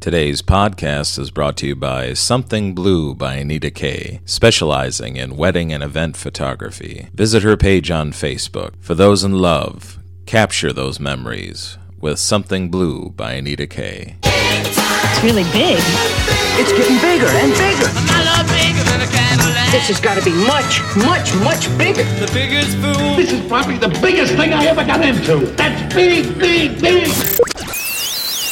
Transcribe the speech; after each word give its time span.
Today's 0.00 0.40
podcast 0.40 1.18
is 1.18 1.30
brought 1.30 1.58
to 1.58 1.66
you 1.66 1.76
by 1.76 2.14
Something 2.14 2.74
Blue 2.74 3.14
by 3.14 3.34
Anita 3.34 3.70
Kay, 3.70 4.22
specializing 4.24 5.16
in 5.16 5.36
wedding 5.36 5.74
and 5.74 5.82
event 5.82 6.16
photography. 6.16 7.10
Visit 7.12 7.42
her 7.42 7.54
page 7.58 7.90
on 7.90 8.12
Facebook. 8.12 8.72
For 8.80 8.94
those 8.94 9.22
in 9.24 9.32
love, 9.32 9.98
capture 10.24 10.72
those 10.72 10.98
memories 10.98 11.76
with 12.00 12.18
Something 12.18 12.70
Blue 12.70 13.10
by 13.10 13.32
Anita 13.32 13.66
Kay. 13.66 14.16
It's 14.22 15.22
really 15.22 15.44
big. 15.52 15.82
It's 16.56 16.72
getting 16.72 16.96
bigger 17.02 17.28
and 17.28 17.52
bigger. 17.52 17.92
My 18.08 18.24
love 18.24 18.48
bigger 18.48 18.82
than 18.88 19.02
a 19.02 19.12
Cadillac. 19.12 19.70
This 19.70 19.88
has 19.88 20.00
got 20.00 20.16
to 20.16 20.24
be 20.24 20.32
much, 20.32 20.80
much, 20.96 21.34
much 21.44 21.68
bigger. 21.76 22.04
the 22.18 22.30
biggest 22.32 22.74
fool. 22.78 23.16
This 23.16 23.32
is 23.32 23.46
probably 23.46 23.76
the 23.76 23.90
biggest 24.00 24.32
thing 24.32 24.54
I 24.54 24.64
ever 24.64 24.82
got 24.82 25.04
into. 25.04 25.44
That's 25.56 25.94
big, 25.94 26.38
big, 26.38 26.80
big. 26.80 27.79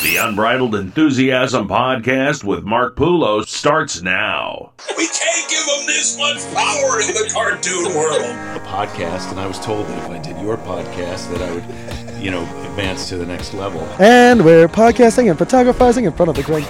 The 0.02 0.16
Unbridled 0.16 0.76
Enthusiasm 0.76 1.66
podcast 1.66 2.44
with 2.44 2.62
Mark 2.62 2.94
Poulos 2.94 3.48
starts 3.48 4.00
now. 4.00 4.70
We 4.96 5.08
can't 5.08 5.50
give 5.50 5.66
them 5.66 5.86
this 5.86 6.16
much 6.16 6.36
power 6.54 7.00
in 7.00 7.08
the 7.08 7.28
cartoon 7.32 7.94
world. 7.96 8.22
a 8.22 8.60
podcast, 8.64 9.32
and 9.32 9.40
I 9.40 9.46
was 9.48 9.58
told 9.58 9.88
that 9.88 9.98
if 9.98 10.08
I 10.08 10.18
did 10.18 10.40
your 10.40 10.56
podcast, 10.56 11.28
that 11.32 11.42
I 11.42 11.52
would, 11.52 12.22
you 12.22 12.30
know, 12.30 12.42
advance 12.70 13.08
to 13.08 13.16
the 13.16 13.26
next 13.26 13.54
level. 13.54 13.80
And 13.98 14.44
we're 14.44 14.68
podcasting 14.68 15.30
and 15.30 15.38
photographizing 15.38 16.04
in 16.04 16.12
front 16.12 16.30
of 16.30 16.36
the 16.36 16.44
great. 16.44 16.68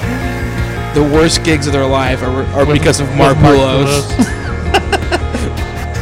the 0.94 1.02
worst 1.14 1.44
gigs 1.44 1.66
of 1.66 1.74
their 1.74 1.86
life 1.86 2.22
are, 2.22 2.44
are 2.58 2.64
because 2.64 2.98
of 3.00 3.14
Mark 3.14 3.36
Poulos. 3.38 4.44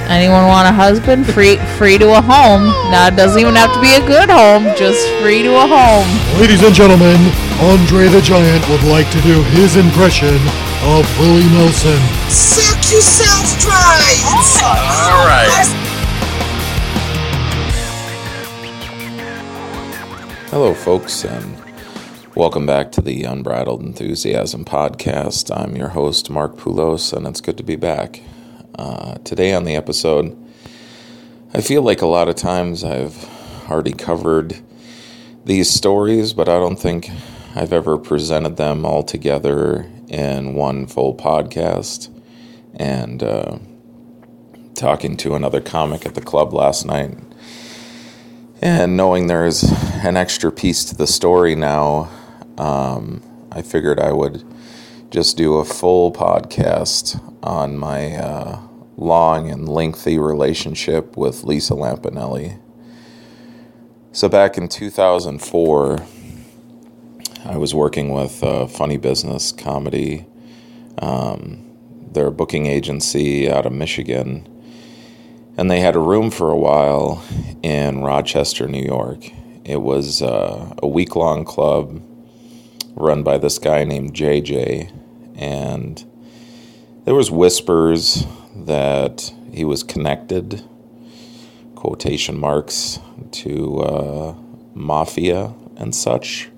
Anyone 0.09 0.47
want 0.47 0.69
a 0.69 0.73
husband? 0.73 1.27
Free 1.27 1.57
free 1.75 1.99
to 1.99 2.17
a 2.17 2.23
home. 2.23 2.71
Now 2.95 3.09
it 3.09 3.17
doesn't 3.17 3.41
even 3.41 3.57
have 3.57 3.75
to 3.75 3.81
be 3.81 3.97
a 3.97 4.07
good 4.07 4.31
home, 4.31 4.63
just 4.79 5.03
free 5.19 5.43
to 5.43 5.51
a 5.51 5.67
home. 5.67 6.07
Ladies 6.39 6.63
and 6.63 6.73
gentlemen, 6.73 7.19
Andre 7.59 8.07
the 8.07 8.21
Giant 8.23 8.63
would 8.69 8.85
like 8.85 9.11
to 9.11 9.21
do 9.23 9.43
his 9.59 9.75
impression 9.75 10.39
of 10.87 11.03
Willie 11.19 11.51
Nelson. 11.51 11.99
Suck 12.31 12.79
yourself 12.87 13.59
dry. 13.59 14.15
All 14.63 15.27
right. 15.27 15.67
Hello, 20.51 20.73
folks, 20.73 21.25
and 21.25 21.61
welcome 22.37 22.65
back 22.65 22.93
to 22.93 23.01
the 23.01 23.25
Unbridled 23.25 23.83
Enthusiasm 23.83 24.65
podcast. 24.65 25.51
I'm 25.51 25.75
your 25.75 25.89
host, 25.89 26.31
Mark 26.31 26.55
Poulos, 26.55 27.13
and 27.13 27.27
it's 27.27 27.41
good 27.41 27.57
to 27.57 27.65
be 27.65 27.75
back. 27.75 28.23
Uh, 28.77 29.15
today 29.25 29.55
on 29.55 29.65
the 29.65 29.75
episode, 29.75 30.37
I 31.55 31.63
feel 31.63 31.81
like 31.81 32.03
a 32.03 32.07
lot 32.07 32.29
of 32.29 32.37
times 32.37 32.85
I've 32.85 33.27
already 33.71 33.95
covered 33.95 34.61
these 35.47 35.71
stories, 35.71 36.35
but 36.35 36.47
I 36.47 36.59
don't 36.59 36.79
think 36.79 37.09
I've 37.55 37.73
ever 37.73 37.97
presented 37.97 38.59
them 38.59 38.85
all 38.85 39.03
together 39.03 39.91
in 40.09 40.53
one 40.53 40.87
full 40.87 41.15
podcast. 41.15 42.13
And 42.75 43.23
uh, 43.23 43.61
talking 44.75 45.17
to 45.17 45.35
another 45.35 45.63
comic 45.63 46.05
at 46.05 46.15
the 46.15 46.21
club 46.21 46.53
last 46.53 46.85
night, 46.85 47.17
and 48.61 48.95
knowing 48.95 49.27
there's 49.27 49.63
an 50.05 50.19
extra 50.19 50.53
piece 50.53 50.85
to 50.85 50.95
the 50.95 51.07
story 51.07 51.55
now, 51.55 52.11
um, 52.59 53.23
I 53.51 53.63
figured 53.63 53.99
I 53.99 54.13
would 54.13 54.45
just 55.11 55.39
do 55.39 55.55
a 55.55 55.65
full 55.65 56.13
podcast 56.13 57.19
on 57.43 57.79
my 57.79 58.17
uh, 58.17 58.66
long 58.97 59.51
and 59.51 59.69
lengthy 59.69 60.19
relationship 60.19 61.17
with 61.17 61.45
Lisa 61.45 61.75
Lampanelli. 61.75 62.59
So, 64.13 64.29
back 64.29 64.57
in 64.57 64.69
2004, 64.69 65.99
I 67.45 67.57
was 67.57 67.75
working 67.75 68.11
with 68.11 68.43
Funny 68.71 68.97
Business 68.97 69.53
Comedy. 69.53 70.27
Um, 70.99 71.63
they're 72.13 72.29
a 72.29 72.33
booking 72.33 72.67
agency 72.67 73.51
out 73.51 73.67
of 73.67 73.73
Michigan 73.73 74.49
and 75.57 75.71
they 75.71 75.81
had 75.81 75.97
a 75.97 76.01
room 76.01 76.31
for 76.31 76.51
a 76.51 76.57
while 76.57 77.23
in 77.63 78.03
Rochester, 78.03 78.69
New 78.69 78.83
York. 78.83 79.31
It 79.65 79.81
was 79.81 80.23
uh, 80.23 80.75
a 80.83 80.87
week 80.87 81.17
long 81.17 81.45
club 81.45 82.03
run 82.95 83.23
by 83.23 83.39
this 83.39 83.59
guy 83.59 83.85
named 83.85 84.15
JJ, 84.15 84.93
and 85.35 86.05
there 87.05 87.15
was 87.15 87.31
whispers 87.31 88.27
that 88.65 89.33
he 89.53 89.65
was 89.65 89.83
connected, 89.83 90.63
quotation 91.75 92.39
marks, 92.39 92.99
to 93.33 93.81
uh, 93.81 94.35
mafia 94.75 95.55
and 95.77 95.95
such. 95.95 96.49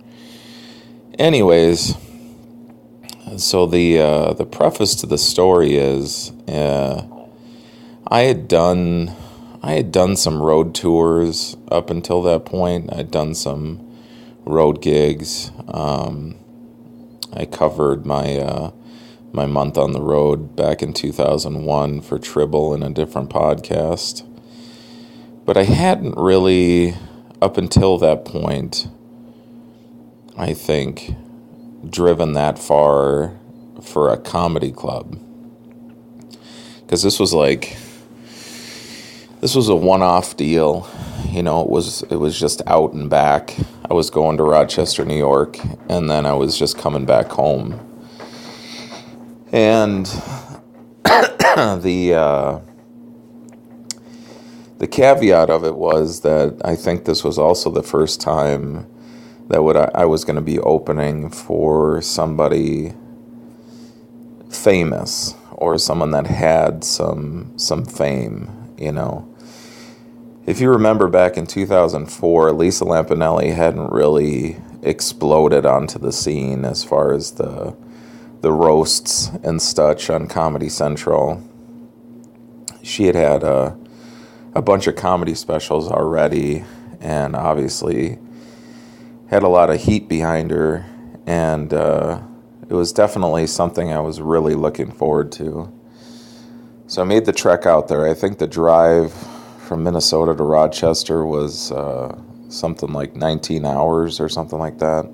Anyways, 1.18 1.96
so 3.36 3.66
the 3.66 3.98
uh, 3.98 4.32
the 4.34 4.46
preface 4.46 4.94
to 4.96 5.06
the 5.06 5.18
story 5.18 5.76
is. 5.76 6.30
Uh, 6.46 7.06
I 8.10 8.20
had 8.20 8.48
done 8.48 9.14
I 9.62 9.72
had 9.72 9.92
done 9.92 10.16
some 10.16 10.40
road 10.40 10.74
tours 10.74 11.56
up 11.70 11.90
until 11.90 12.22
that 12.22 12.46
point. 12.46 12.90
I'd 12.92 13.10
done 13.10 13.34
some 13.34 13.86
road 14.46 14.80
gigs. 14.80 15.50
Um, 15.68 16.36
I 17.34 17.44
covered 17.44 18.06
my 18.06 18.38
uh, 18.38 18.70
my 19.32 19.46
month 19.46 19.76
on 19.76 19.92
the 19.92 20.00
road 20.00 20.56
back 20.56 20.82
in 20.82 20.92
2001 20.92 22.00
for 22.00 22.18
Tribble 22.18 22.74
in 22.74 22.82
a 22.82 22.90
different 22.90 23.30
podcast. 23.30 24.24
But 25.44 25.56
I 25.56 25.64
hadn't 25.64 26.16
really, 26.16 26.94
up 27.40 27.56
until 27.56 27.98
that 27.98 28.24
point, 28.24 28.88
I 30.36 30.54
think, 30.54 31.14
driven 31.88 32.32
that 32.34 32.58
far 32.58 33.36
for 33.82 34.12
a 34.12 34.18
comedy 34.18 34.72
club. 34.72 35.18
Because 36.80 37.02
this 37.02 37.20
was 37.20 37.34
like 37.34 37.76
this 39.40 39.54
was 39.54 39.68
a 39.68 39.76
one-off 39.76 40.36
deal. 40.36 40.88
You 41.30 41.42
know, 41.42 41.62
it 41.62 41.70
was 41.70 42.02
it 42.04 42.16
was 42.16 42.38
just 42.38 42.60
out 42.66 42.92
and 42.92 43.08
back. 43.08 43.56
I 43.90 43.94
was 43.94 44.10
going 44.10 44.36
to 44.38 44.42
Rochester, 44.42 45.04
New 45.04 45.16
York, 45.16 45.58
and 45.88 46.10
then 46.10 46.26
I 46.26 46.34
was 46.34 46.58
just 46.58 46.76
coming 46.76 47.04
back 47.04 47.28
home. 47.28 47.87
And 49.52 50.06
the 51.04 52.14
uh, 52.14 52.60
the 54.78 54.86
caveat 54.86 55.50
of 55.50 55.64
it 55.64 55.74
was 55.74 56.20
that 56.20 56.60
I 56.64 56.76
think 56.76 57.04
this 57.04 57.24
was 57.24 57.38
also 57.38 57.70
the 57.70 57.82
first 57.82 58.20
time 58.20 58.86
that 59.48 59.62
would 59.62 59.76
I, 59.76 59.90
I 59.94 60.04
was 60.04 60.24
going 60.24 60.36
to 60.36 60.42
be 60.42 60.58
opening 60.58 61.30
for 61.30 62.02
somebody 62.02 62.94
famous 64.50 65.34
or 65.52 65.78
someone 65.78 66.10
that 66.12 66.26
had 66.26 66.84
some 66.84 67.52
some 67.56 67.84
fame 67.84 68.58
you 68.78 68.92
know. 68.92 69.28
If 70.46 70.60
you 70.60 70.70
remember 70.70 71.08
back 71.08 71.36
in 71.36 71.46
2004, 71.46 72.52
Lisa 72.52 72.84
Lampanelli 72.84 73.54
hadn't 73.54 73.92
really 73.92 74.56
exploded 74.82 75.66
onto 75.66 75.98
the 75.98 76.12
scene 76.12 76.64
as 76.64 76.84
far 76.84 77.12
as 77.12 77.32
the 77.32 77.76
the 78.40 78.52
roasts 78.52 79.28
and 79.42 79.60
such 79.60 80.10
on 80.10 80.28
Comedy 80.28 80.68
Central. 80.68 81.42
She 82.82 83.04
had 83.04 83.14
had 83.14 83.42
a 83.42 83.76
a 84.54 84.62
bunch 84.62 84.86
of 84.86 84.96
comedy 84.96 85.34
specials 85.34 85.90
already, 85.90 86.64
and 87.00 87.36
obviously 87.36 88.18
had 89.28 89.42
a 89.42 89.48
lot 89.48 89.70
of 89.70 89.80
heat 89.80 90.08
behind 90.08 90.50
her, 90.50 90.84
and 91.26 91.72
uh, 91.72 92.20
it 92.68 92.74
was 92.74 92.92
definitely 92.92 93.46
something 93.46 93.92
I 93.92 94.00
was 94.00 94.20
really 94.20 94.54
looking 94.54 94.90
forward 94.90 95.30
to. 95.32 95.72
So 96.86 97.02
I 97.02 97.04
made 97.04 97.26
the 97.26 97.32
trek 97.32 97.66
out 97.66 97.88
there. 97.88 98.08
I 98.08 98.14
think 98.14 98.38
the 98.38 98.46
drive 98.46 99.12
from 99.58 99.84
Minnesota 99.84 100.34
to 100.34 100.42
Rochester 100.42 101.26
was 101.26 101.70
uh, 101.70 102.18
something 102.48 102.90
like 102.92 103.14
19 103.14 103.66
hours 103.66 104.20
or 104.20 104.28
something 104.28 104.58
like 104.58 104.78
that. 104.78 105.04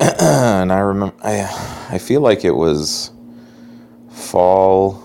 and 0.20 0.72
I 0.72 0.78
remember, 0.80 1.14
I, 1.22 1.88
I 1.90 1.98
feel 1.98 2.20
like 2.20 2.44
it 2.44 2.52
was 2.52 3.10
fall. 4.10 5.02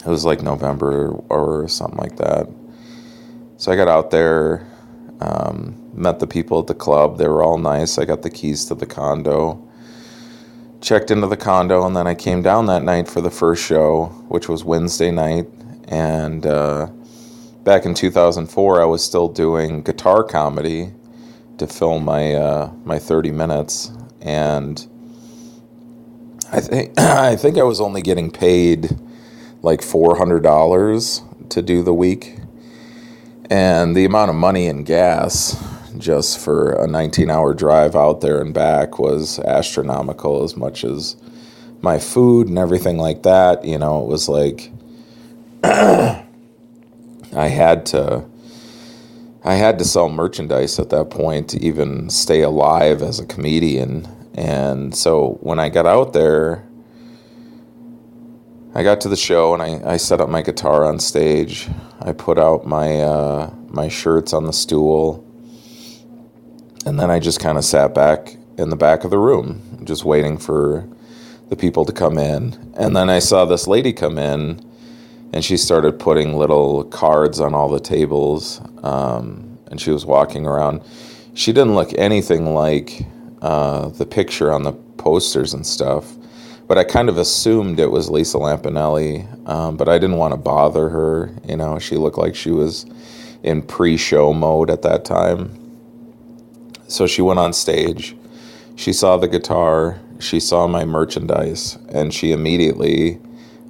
It 0.00 0.08
was 0.08 0.24
like 0.24 0.42
November 0.42 1.10
or 1.28 1.68
something 1.68 1.98
like 1.98 2.16
that. 2.16 2.48
So 3.56 3.72
I 3.72 3.76
got 3.76 3.88
out 3.88 4.10
there, 4.10 4.66
um, 5.20 5.90
met 5.94 6.20
the 6.20 6.26
people 6.26 6.60
at 6.60 6.66
the 6.66 6.74
club. 6.74 7.18
They 7.18 7.28
were 7.28 7.42
all 7.42 7.58
nice. 7.58 7.98
I 7.98 8.04
got 8.04 8.22
the 8.22 8.30
keys 8.30 8.64
to 8.66 8.74
the 8.74 8.86
condo 8.86 9.62
checked 10.80 11.10
into 11.10 11.26
the 11.26 11.36
condo, 11.36 11.84
and 11.84 11.96
then 11.96 12.06
I 12.06 12.14
came 12.14 12.42
down 12.42 12.66
that 12.66 12.82
night 12.84 13.08
for 13.08 13.20
the 13.20 13.30
first 13.30 13.64
show, 13.64 14.06
which 14.28 14.48
was 14.48 14.64
Wednesday 14.64 15.10
night. 15.10 15.48
And 15.88 16.46
uh, 16.46 16.86
back 17.64 17.84
in 17.84 17.94
2004, 17.94 18.80
I 18.80 18.84
was 18.84 19.02
still 19.02 19.28
doing 19.28 19.82
guitar 19.82 20.22
comedy 20.22 20.92
to 21.58 21.66
fill 21.66 21.98
my 21.98 22.34
uh, 22.34 22.72
my 22.84 22.98
30 22.98 23.32
minutes, 23.32 23.92
and 24.20 24.86
I 26.52 26.60
think 26.60 26.92
I 27.00 27.36
think 27.36 27.58
I 27.58 27.62
was 27.64 27.80
only 27.80 28.02
getting 28.02 28.30
paid 28.30 28.98
like 29.62 29.82
four 29.82 30.16
hundred 30.16 30.42
dollars 30.42 31.22
to 31.50 31.62
do 31.62 31.82
the 31.82 31.94
week, 31.94 32.38
and 33.50 33.96
the 33.96 34.04
amount 34.04 34.30
of 34.30 34.36
money 34.36 34.66
in 34.66 34.84
gas 34.84 35.56
just 35.98 36.38
for 36.38 36.72
a 36.72 36.86
19 36.86 37.30
hour 37.30 37.54
drive 37.54 37.96
out 37.96 38.20
there 38.20 38.40
and 38.40 38.52
back 38.52 38.98
was 38.98 39.38
astronomical 39.40 40.42
as 40.44 40.56
much 40.56 40.84
as 40.84 41.16
my 41.82 41.98
food 41.98 42.48
and 42.48 42.58
everything 42.58 42.98
like 42.98 43.22
that. 43.22 43.64
You 43.64 43.78
know, 43.78 44.02
it 44.02 44.08
was 44.08 44.28
like 44.28 44.70
I 45.64 46.22
had 47.34 47.86
to 47.86 48.24
I 49.46 49.54
had 49.54 49.78
to 49.78 49.84
sell 49.84 50.08
merchandise 50.08 50.80
at 50.80 50.90
that 50.90 51.08
point 51.08 51.48
to 51.50 51.64
even 51.64 52.10
stay 52.10 52.42
alive 52.42 53.00
as 53.00 53.20
a 53.20 53.26
comedian. 53.26 54.08
And 54.34 54.92
so 54.92 55.38
when 55.40 55.60
I 55.60 55.68
got 55.68 55.86
out 55.86 56.12
there, 56.12 56.66
I 58.74 58.82
got 58.82 59.00
to 59.02 59.08
the 59.08 59.16
show 59.16 59.54
and 59.54 59.62
I, 59.62 59.92
I 59.92 59.96
set 59.98 60.20
up 60.20 60.28
my 60.28 60.42
guitar 60.42 60.84
on 60.84 60.98
stage. 60.98 61.68
I 62.00 62.12
put 62.12 62.38
out 62.38 62.66
my 62.66 63.00
uh, 63.00 63.54
my 63.68 63.88
shirts 63.88 64.32
on 64.32 64.46
the 64.46 64.52
stool, 64.52 65.24
and 66.84 66.98
then 66.98 67.10
I 67.10 67.20
just 67.20 67.38
kind 67.38 67.56
of 67.56 67.64
sat 67.64 67.94
back 67.94 68.36
in 68.58 68.70
the 68.70 68.76
back 68.76 69.04
of 69.04 69.10
the 69.12 69.18
room, 69.18 69.80
just 69.84 70.04
waiting 70.04 70.38
for 70.38 70.88
the 71.50 71.56
people 71.56 71.84
to 71.84 71.92
come 71.92 72.18
in. 72.18 72.74
And 72.76 72.96
then 72.96 73.08
I 73.08 73.20
saw 73.20 73.44
this 73.44 73.68
lady 73.68 73.92
come 73.92 74.18
in, 74.18 74.60
and 75.36 75.44
she 75.44 75.58
started 75.58 76.00
putting 76.00 76.34
little 76.38 76.84
cards 76.84 77.40
on 77.40 77.54
all 77.54 77.68
the 77.68 77.80
tables, 77.80 78.60
um, 78.82 79.58
and 79.70 79.80
she 79.80 79.92
was 79.92 80.06
walking 80.06 80.46
around. 80.46 80.82
She 81.34 81.52
didn't 81.52 81.76
look 81.76 81.92
anything 81.98 82.54
like 82.54 83.06
uh, 83.42 83.90
the 83.90 84.06
picture 84.06 84.52
on 84.52 84.64
the 84.64 84.72
posters 84.72 85.54
and 85.54 85.66
stuff 85.66 86.16
but 86.68 86.78
I 86.78 86.84
kind 86.84 87.08
of 87.08 87.18
assumed 87.18 87.78
it 87.78 87.90
was 87.90 88.10
Lisa 88.10 88.38
Lampanelli, 88.38 89.48
um, 89.48 89.76
but 89.76 89.88
I 89.88 89.98
didn't 89.98 90.16
want 90.16 90.32
to 90.32 90.38
bother 90.38 90.88
her. 90.88 91.32
You 91.46 91.56
know, 91.56 91.78
she 91.78 91.96
looked 91.96 92.18
like 92.18 92.34
she 92.34 92.50
was 92.50 92.86
in 93.44 93.62
pre-show 93.62 94.32
mode 94.32 94.70
at 94.70 94.82
that 94.82 95.04
time. 95.04 95.56
So 96.88 97.06
she 97.06 97.22
went 97.22 97.38
on 97.38 97.52
stage. 97.52 98.16
She 98.76 98.92
saw 98.92 99.16
the 99.16 99.28
guitar. 99.28 100.00
She 100.18 100.40
saw 100.40 100.66
my 100.66 100.84
merchandise, 100.84 101.78
and 101.90 102.12
she 102.12 102.32
immediately 102.32 103.20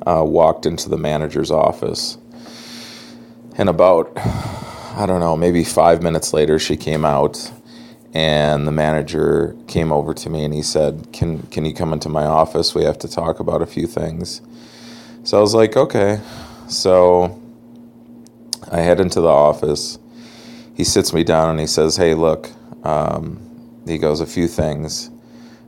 uh, 0.04 0.24
walked 0.24 0.66
into 0.66 0.88
the 0.88 0.98
manager's 0.98 1.50
office. 1.50 2.18
And 3.58 3.68
about, 3.68 4.12
I 4.16 5.04
don't 5.06 5.20
know, 5.20 5.36
maybe 5.36 5.64
five 5.64 6.02
minutes 6.02 6.32
later, 6.32 6.58
she 6.58 6.76
came 6.76 7.04
out 7.04 7.50
and 8.16 8.66
the 8.66 8.72
manager 8.72 9.54
came 9.66 9.92
over 9.92 10.14
to 10.14 10.30
me 10.30 10.42
and 10.42 10.54
he 10.54 10.62
said, 10.62 11.08
"Can 11.12 11.42
can 11.48 11.66
you 11.66 11.74
come 11.74 11.92
into 11.92 12.08
my 12.08 12.24
office? 12.24 12.74
We 12.74 12.82
have 12.84 12.98
to 13.00 13.08
talk 13.08 13.40
about 13.40 13.60
a 13.60 13.66
few 13.66 13.86
things." 13.86 14.40
So 15.22 15.36
I 15.36 15.42
was 15.42 15.54
like, 15.54 15.76
"Okay." 15.76 16.20
So 16.66 17.38
I 18.72 18.78
head 18.80 19.00
into 19.00 19.20
the 19.20 19.28
office. 19.28 19.98
He 20.74 20.82
sits 20.82 21.12
me 21.12 21.24
down 21.24 21.50
and 21.50 21.60
he 21.60 21.66
says, 21.66 21.96
"Hey, 21.98 22.14
look." 22.14 22.50
Um, 22.84 23.38
he 23.86 23.98
goes, 23.98 24.20
"A 24.20 24.26
few 24.26 24.48
things. 24.48 25.10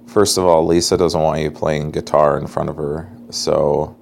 First 0.07 0.39
of 0.39 0.45
all, 0.45 0.65
Lisa 0.65 0.97
doesn't 0.97 1.21
want 1.21 1.43
you 1.43 1.51
playing 1.51 1.91
guitar 1.91 2.39
in 2.39 2.47
front 2.47 2.71
of 2.71 2.77
her, 2.77 3.11
so." 3.29 3.95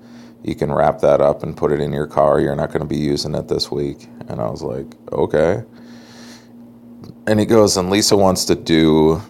You 0.47 0.55
can 0.55 0.73
wrap 0.73 1.01
that 1.01 1.21
up 1.21 1.43
and 1.43 1.57
put 1.57 1.73
it 1.73 1.81
in 1.81 1.93
your 1.93 2.07
car. 2.07 2.41
You're 2.41 2.57
not 2.57 2.69
going 2.69 2.81
to 2.81 2.87
be 2.87 2.97
using 2.97 3.35
it 3.35 3.49
this 3.49 3.71
week. 3.71 4.09
And 4.29 4.41
I 4.41 4.49
was 4.49 4.63
like, 4.63 4.87
okay 5.13 5.63
and 7.27 7.41
he 7.41 7.47
goes, 7.47 7.77
and 7.77 7.91
Lisa 7.91 8.17
wants 8.17 8.45
to 8.47 8.55
do 8.55 9.21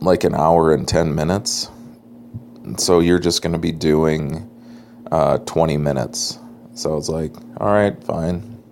like 0.00 0.24
an 0.24 0.34
hour 0.34 0.72
and 0.72 0.86
10 0.86 1.14
minutes. 1.14 1.70
So 2.76 3.00
you're 3.00 3.18
just 3.18 3.42
going 3.42 3.52
to 3.52 3.58
be 3.58 3.72
doing 3.72 4.48
uh, 5.10 5.38
20 5.38 5.76
minutes. 5.76 6.38
So 6.74 6.92
I 6.92 6.94
was 6.94 7.08
like, 7.08 7.34
all 7.58 7.72
right, 7.72 8.02
fine. 8.04 8.62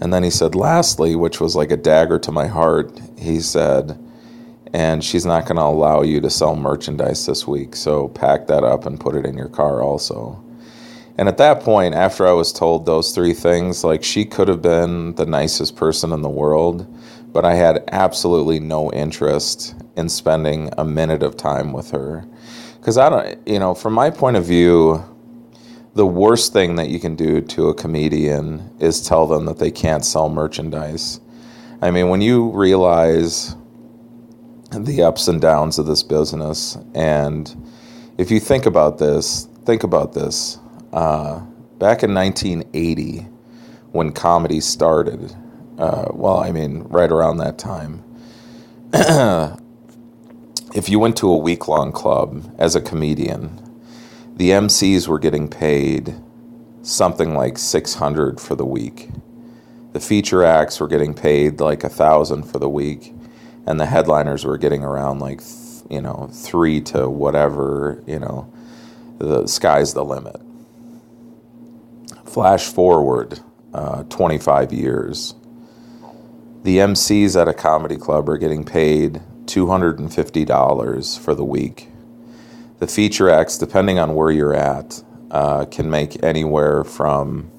And 0.00 0.12
then 0.12 0.22
he 0.22 0.30
said, 0.30 0.54
lastly, 0.54 1.16
which 1.16 1.40
was 1.40 1.56
like 1.56 1.70
a 1.70 1.76
dagger 1.76 2.18
to 2.18 2.32
my 2.32 2.46
heart, 2.46 3.00
he 3.16 3.40
said, 3.40 3.98
and 4.72 5.04
she's 5.04 5.26
not 5.26 5.44
going 5.44 5.56
to 5.56 5.62
allow 5.62 6.02
you 6.02 6.20
to 6.20 6.30
sell 6.30 6.56
merchandise 6.56 7.26
this 7.26 7.46
week. 7.46 7.76
So 7.76 8.08
pack 8.08 8.46
that 8.46 8.64
up 8.64 8.86
and 8.86 8.98
put 8.98 9.14
it 9.14 9.26
in 9.26 9.36
your 9.36 9.48
car 9.48 9.82
also. 9.82 10.42
And 11.18 11.28
at 11.28 11.36
that 11.38 11.60
point, 11.60 11.94
after 11.94 12.26
I 12.26 12.32
was 12.32 12.52
told 12.52 12.86
those 12.86 13.12
three 13.14 13.34
things, 13.34 13.84
like 13.84 14.02
she 14.02 14.24
could 14.24 14.48
have 14.48 14.62
been 14.62 15.14
the 15.16 15.26
nicest 15.26 15.76
person 15.76 16.12
in 16.12 16.22
the 16.22 16.28
world, 16.28 16.86
but 17.32 17.44
I 17.44 17.54
had 17.54 17.84
absolutely 17.92 18.60
no 18.60 18.90
interest 18.92 19.74
in 19.96 20.08
spending 20.08 20.70
a 20.78 20.84
minute 20.84 21.22
of 21.22 21.36
time 21.36 21.72
with 21.72 21.90
her. 21.90 22.26
Because 22.78 22.96
I 22.96 23.10
don't, 23.10 23.46
you 23.46 23.58
know, 23.58 23.74
from 23.74 23.92
my 23.92 24.10
point 24.10 24.36
of 24.36 24.44
view, 24.44 25.04
the 25.94 26.06
worst 26.06 26.54
thing 26.54 26.76
that 26.76 26.88
you 26.88 26.98
can 26.98 27.14
do 27.14 27.42
to 27.42 27.68
a 27.68 27.74
comedian 27.74 28.70
is 28.80 29.06
tell 29.06 29.26
them 29.26 29.44
that 29.44 29.58
they 29.58 29.70
can't 29.70 30.04
sell 30.04 30.30
merchandise. 30.30 31.20
I 31.82 31.90
mean, 31.90 32.08
when 32.08 32.22
you 32.22 32.50
realize 32.50 33.54
the 34.72 35.02
ups 35.02 35.28
and 35.28 35.40
downs 35.40 35.78
of 35.78 35.86
this 35.86 36.02
business, 36.02 36.78
and 36.94 37.54
if 38.18 38.30
you 38.30 38.40
think 38.40 38.66
about 38.66 38.98
this, 38.98 39.48
think 39.64 39.82
about 39.82 40.14
this. 40.14 40.58
Uh, 40.92 41.40
back 41.78 42.02
in 42.02 42.14
1980, 42.14 43.26
when 43.92 44.12
comedy 44.12 44.60
started, 44.60 45.34
uh, 45.78 46.06
well, 46.12 46.38
I 46.38 46.52
mean, 46.52 46.82
right 46.84 47.10
around 47.10 47.38
that 47.38 47.58
time, 47.58 48.02
if 50.74 50.88
you 50.88 50.98
went 50.98 51.16
to 51.18 51.30
a 51.30 51.36
week 51.36 51.68
long 51.68 51.92
club 51.92 52.54
as 52.58 52.74
a 52.74 52.80
comedian, 52.80 53.58
the 54.36 54.50
MCs 54.50 55.08
were 55.08 55.18
getting 55.18 55.48
paid 55.48 56.14
something 56.82 57.34
like 57.34 57.58
600 57.58 58.40
for 58.40 58.54
the 58.54 58.66
week. 58.66 59.10
The 59.92 60.00
feature 60.00 60.42
acts 60.42 60.80
were 60.80 60.88
getting 60.88 61.14
paid 61.14 61.60
like 61.60 61.84
a 61.84 61.88
thousand 61.88 62.44
for 62.44 62.58
the 62.58 62.68
week, 62.68 63.14
and 63.66 63.78
the 63.78 63.86
headliners 63.86 64.44
were 64.44 64.58
getting 64.58 64.82
around 64.82 65.20
like, 65.20 65.40
you 65.88 66.00
know, 66.00 66.28
three 66.32 66.80
to 66.80 67.08
whatever, 67.08 68.02
you 68.06 68.18
know, 68.18 68.52
the 69.18 69.46
sky's 69.46 69.94
the 69.94 70.04
limit. 70.04 70.40
Flash 72.24 72.66
forward 72.66 73.40
uh, 73.74 74.04
25 74.04 74.72
years. 74.72 75.34
The 76.62 76.78
MCs 76.78 77.40
at 77.40 77.48
a 77.48 77.54
comedy 77.54 77.96
club 77.96 78.28
are 78.28 78.38
getting 78.38 78.64
paid 78.64 79.20
$250 79.46 81.18
for 81.18 81.34
the 81.34 81.44
week. 81.44 81.88
The 82.78 82.86
feature 82.86 83.28
acts, 83.28 83.58
depending 83.58 83.98
on 83.98 84.14
where 84.14 84.30
you're 84.30 84.54
at, 84.54 85.02
uh, 85.30 85.64
can 85.66 85.90
make 85.90 86.22
anywhere 86.22 86.84
from 86.84 87.50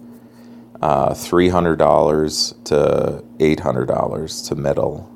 uh, 0.82 1.12
$300 1.12 2.64
to 2.66 3.24
$800 3.38 4.48
to 4.48 4.56
middle. 4.56 5.13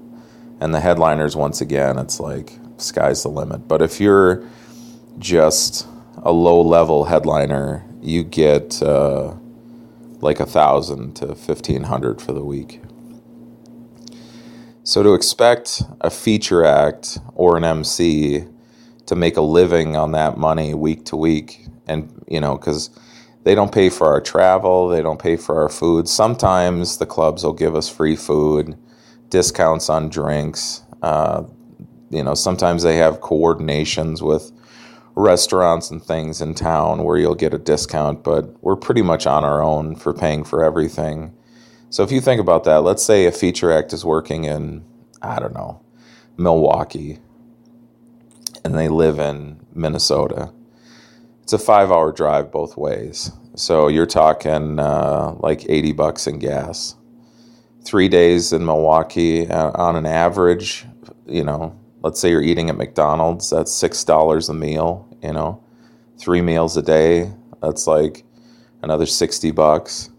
And 0.60 0.74
the 0.74 0.80
headliners, 0.80 1.36
once 1.36 1.62
again, 1.62 1.98
it's 2.00 2.20
like 2.20 2.54
sky's 2.78 3.24
the 3.24 3.30
limit. 3.30 3.68
But 3.68 3.82
if 3.82 4.00
you're 4.00 4.44
just 5.20 5.88
a 6.24 6.32
low 6.32 6.62
level 6.62 7.06
headliner, 7.06 7.86
you 8.02 8.24
get 8.24 8.82
uh, 8.82 9.34
like 10.20 10.40
a 10.40 10.46
thousand 10.46 11.16
to 11.18 11.36
fifteen 11.36 11.84
hundred 11.84 12.22
for 12.22 12.34
the 12.34 12.44
week. 12.44 12.82
So 14.84 15.04
to 15.04 15.14
expect 15.14 15.84
a 16.02 16.10
feature 16.10 16.64
act 16.66 17.20
or 17.36 17.58
an 17.58 17.64
MC 17.64 18.46
to 19.06 19.16
make 19.16 19.38
a 19.38 19.42
living 19.42 19.96
on 19.96 20.14
that 20.14 20.38
money 20.38 20.74
week 20.74 21.06
to 21.06 21.18
week, 21.18 21.68
and 21.88 22.24
you 22.28 22.40
know, 22.40 22.58
because 22.58 22.90
they 23.44 23.56
don't 23.56 23.72
pay 23.72 23.90
for 23.90 24.08
our 24.08 24.22
travel, 24.22 24.90
they 24.90 25.02
don't 25.02 25.20
pay 25.20 25.36
for 25.38 25.62
our 25.62 25.70
food. 25.70 26.08
Sometimes 26.08 26.98
the 26.98 27.06
clubs 27.06 27.44
will 27.44 27.54
give 27.54 27.76
us 27.76 27.90
free 27.90 28.16
food, 28.16 28.78
discounts 29.30 29.90
on 29.90 30.10
drinks. 30.10 30.84
Uh, 31.02 31.44
you 32.10 32.24
know, 32.24 32.34
sometimes 32.34 32.84
they 32.84 32.98
have 32.98 33.20
coordinations 33.20 34.22
with 34.22 34.52
restaurants 35.16 35.90
and 35.90 36.04
things 36.04 36.42
in 36.42 36.54
town 36.54 37.04
where 37.04 37.18
you'll 37.18 37.36
get 37.36 37.54
a 37.54 37.58
discount, 37.58 38.24
but 38.24 38.62
we're 38.64 38.76
pretty 38.76 39.02
much 39.02 39.26
on 39.26 39.44
our 39.44 39.64
own 39.64 39.96
for 39.96 40.14
paying 40.14 40.44
for 40.44 40.64
everything. 40.64 41.34
So 41.90 42.04
if 42.04 42.12
you 42.12 42.22
think 42.22 42.40
about 42.40 42.66
that, 42.66 42.84
let's 42.84 43.04
say 43.04 43.26
a 43.26 43.32
feature 43.32 43.72
act 43.72 43.94
is 43.94 44.06
working 44.06 44.44
in, 44.44 44.86
I 45.22 45.40
don't 45.40 45.54
know, 45.54 45.82
Milwaukee, 46.38 47.20
and 48.64 48.76
they 48.76 48.90
live 48.90 49.20
in 49.20 49.66
Minnesota. 49.74 50.54
It's 51.42 51.54
a 51.54 51.60
five 51.60 51.92
hour 51.92 52.12
drive 52.12 52.52
both 52.52 52.78
ways. 52.78 53.32
So 53.56 53.88
you're 53.88 54.06
talking 54.06 54.80
uh, 54.80 55.36
like 55.40 55.66
80 55.68 55.94
bucks 55.94 56.28
in 56.28 56.40
gas. 56.40 56.96
Three 57.88 58.10
days 58.10 58.52
in 58.52 58.66
Milwaukee 58.66 59.48
uh, 59.48 59.72
on 59.76 59.96
an 59.96 60.06
average, 60.06 60.86
you 61.26 61.44
know, 61.44 61.74
let's 62.04 62.20
say 62.20 62.30
you're 62.30 62.44
eating 62.44 62.70
at 62.70 62.76
McDonald's, 62.76 63.50
that's 63.50 63.72
$6 63.72 64.50
a 64.50 64.54
meal 64.54 65.08
you 65.22 65.34
know, 65.34 65.62
three 66.18 66.42
meals 66.42 66.78
a 66.78 66.82
day. 66.82 67.32
That's 67.62 67.88
like 67.88 68.24
another 68.82 69.06
60 69.06 69.52
bucks. 69.52 70.10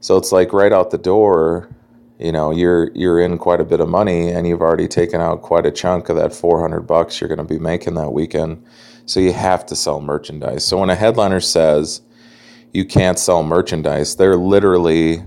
So 0.00 0.16
it's 0.16 0.32
like 0.32 0.52
right 0.52 0.72
out 0.72 0.90
the 0.90 0.98
door, 0.98 1.68
you 2.18 2.32
know, 2.32 2.50
you're 2.50 2.90
you're 2.94 3.20
in 3.20 3.38
quite 3.38 3.60
a 3.60 3.64
bit 3.64 3.80
of 3.80 3.88
money 3.88 4.28
and 4.28 4.46
you've 4.46 4.60
already 4.60 4.88
taken 4.88 5.20
out 5.20 5.42
quite 5.42 5.66
a 5.66 5.70
chunk 5.70 6.08
of 6.08 6.16
that 6.16 6.34
400 6.34 6.82
bucks 6.82 7.20
you're 7.20 7.28
going 7.28 7.38
to 7.38 7.44
be 7.44 7.58
making 7.58 7.94
that 7.94 8.12
weekend. 8.12 8.64
So 9.06 9.20
you 9.20 9.32
have 9.32 9.64
to 9.66 9.76
sell 9.76 10.00
merchandise. 10.00 10.66
So 10.66 10.78
when 10.78 10.90
a 10.90 10.94
headliner 10.94 11.40
says 11.40 12.02
you 12.72 12.84
can't 12.84 13.18
sell 13.18 13.42
merchandise, 13.42 14.16
they're 14.16 14.36
literally 14.36 15.22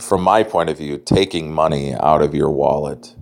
from 0.00 0.22
my 0.22 0.42
point 0.42 0.70
of 0.70 0.78
view, 0.78 0.98
taking 0.98 1.52
money 1.52 1.94
out 1.94 2.22
of 2.22 2.34
your 2.34 2.50
wallet. 2.50 3.14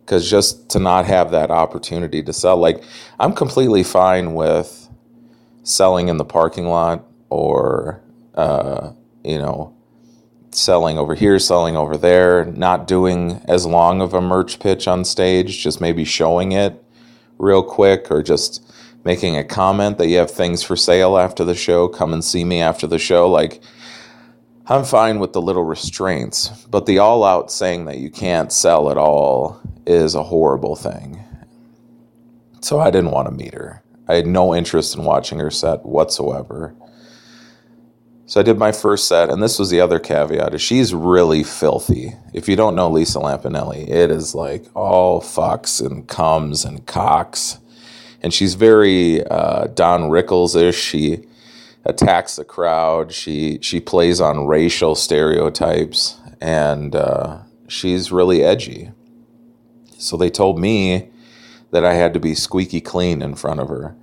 Because 0.00 0.28
just 0.28 0.68
to 0.70 0.78
not 0.78 1.06
have 1.06 1.30
that 1.30 1.50
opportunity 1.50 2.22
to 2.22 2.32
sell, 2.32 2.56
like, 2.56 2.82
I'm 3.20 3.32
completely 3.32 3.82
fine 3.82 4.34
with 4.34 4.88
selling 5.62 6.08
in 6.08 6.16
the 6.16 6.24
parking 6.24 6.66
lot 6.66 7.04
or, 7.30 8.02
uh, 8.34 8.92
you 9.24 9.38
know, 9.38 9.74
selling 10.50 10.98
over 10.98 11.14
here, 11.14 11.38
selling 11.38 11.76
over 11.76 11.96
there, 11.96 12.44
not 12.44 12.86
doing 12.86 13.40
as 13.46 13.64
long 13.64 14.00
of 14.02 14.12
a 14.12 14.20
merch 14.20 14.58
pitch 14.58 14.86
on 14.88 15.04
stage, 15.04 15.62
just 15.62 15.80
maybe 15.80 16.04
showing 16.04 16.52
it 16.52 16.82
real 17.38 17.62
quick 17.62 18.10
or 18.10 18.22
just 18.22 18.62
making 19.04 19.36
a 19.36 19.44
comment 19.44 19.98
that 19.98 20.08
you 20.08 20.16
have 20.18 20.30
things 20.30 20.62
for 20.62 20.76
sale 20.76 21.16
after 21.16 21.44
the 21.44 21.54
show, 21.54 21.88
come 21.88 22.12
and 22.12 22.24
see 22.24 22.44
me 22.44 22.60
after 22.60 22.86
the 22.86 22.98
show. 22.98 23.28
Like, 23.28 23.62
I'm 24.66 24.84
fine 24.84 25.18
with 25.18 25.32
the 25.32 25.42
little 25.42 25.64
restraints, 25.64 26.48
but 26.70 26.86
the 26.86 26.98
all 26.98 27.24
out 27.24 27.50
saying 27.50 27.86
that 27.86 27.98
you 27.98 28.10
can't 28.10 28.52
sell 28.52 28.90
at 28.90 28.96
all 28.96 29.60
is 29.86 30.14
a 30.14 30.22
horrible 30.22 30.76
thing. 30.76 31.22
So 32.60 32.78
I 32.78 32.92
didn't 32.92 33.10
want 33.10 33.26
to 33.26 33.34
meet 33.34 33.54
her. 33.54 33.82
I 34.06 34.14
had 34.14 34.26
no 34.26 34.54
interest 34.54 34.94
in 34.96 35.02
watching 35.02 35.40
her 35.40 35.50
set 35.50 35.84
whatsoever. 35.84 36.76
So 38.26 38.38
I 38.38 38.44
did 38.44 38.56
my 38.56 38.70
first 38.70 39.08
set, 39.08 39.30
and 39.30 39.42
this 39.42 39.58
was 39.58 39.68
the 39.68 39.80
other 39.80 39.98
caveat: 39.98 40.54
is 40.54 40.62
she's 40.62 40.94
really 40.94 41.42
filthy. 41.42 42.12
If 42.32 42.48
you 42.48 42.54
don't 42.54 42.76
know 42.76 42.88
Lisa 42.88 43.18
Lampanelli, 43.18 43.88
it 43.88 44.12
is 44.12 44.32
like 44.32 44.64
all 44.76 45.20
fucks 45.20 45.84
and 45.84 46.06
comes 46.06 46.64
and 46.64 46.86
cocks, 46.86 47.58
and 48.22 48.32
she's 48.32 48.54
very 48.54 49.26
uh, 49.26 49.66
Don 49.66 50.02
Rickles 50.02 50.54
ish. 50.54 50.80
She 50.80 51.24
attacks 51.84 52.36
the 52.36 52.44
crowd. 52.44 53.12
She 53.12 53.58
she 53.62 53.80
plays 53.80 54.20
on 54.20 54.46
racial 54.46 54.94
stereotypes, 54.94 56.18
and 56.40 56.94
uh, 56.94 57.38
she's 57.68 58.12
really 58.12 58.42
edgy. 58.42 58.92
So 59.98 60.16
they 60.16 60.30
told 60.30 60.58
me 60.58 61.10
that 61.70 61.84
I 61.84 61.94
had 61.94 62.12
to 62.14 62.20
be 62.20 62.34
squeaky 62.34 62.80
clean 62.80 63.22
in 63.22 63.34
front 63.34 63.60
of 63.60 63.68
her 63.68 63.96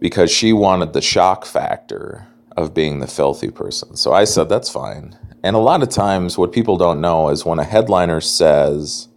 because 0.00 0.30
she 0.30 0.52
wanted 0.52 0.92
the 0.92 1.00
shock 1.00 1.44
factor 1.44 2.26
of 2.56 2.74
being 2.74 2.98
the 2.98 3.06
filthy 3.06 3.50
person. 3.50 3.96
So 3.96 4.12
I 4.12 4.24
said, 4.24 4.48
that's 4.48 4.70
fine. 4.70 5.16
And 5.42 5.56
a 5.56 5.60
lot 5.60 5.82
of 5.82 5.88
times, 5.88 6.38
what 6.38 6.52
people 6.52 6.76
don't 6.76 7.00
know 7.00 7.28
is 7.28 7.44
when 7.44 7.58
a 7.58 7.64
headliner 7.64 8.20
says 8.20 9.08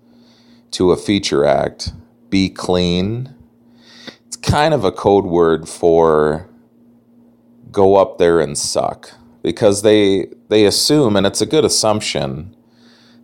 to 0.71 0.91
a 0.91 0.97
feature 0.97 1.45
act, 1.45 1.93
be 2.29 2.49
clean, 2.49 3.33
it's 4.25 4.35
kind 4.35 4.73
of 4.73 4.83
a 4.83 4.91
code 4.91 5.25
word 5.25 5.69
for 5.69 6.49
go 7.71 7.95
up 7.95 8.17
there 8.17 8.39
and 8.39 8.57
suck. 8.57 9.11
Because 9.43 9.81
they, 9.81 10.27
they 10.49 10.65
assume, 10.65 11.15
and 11.15 11.25
it's 11.25 11.41
a 11.41 11.45
good 11.45 11.63
assumption, 11.63 12.55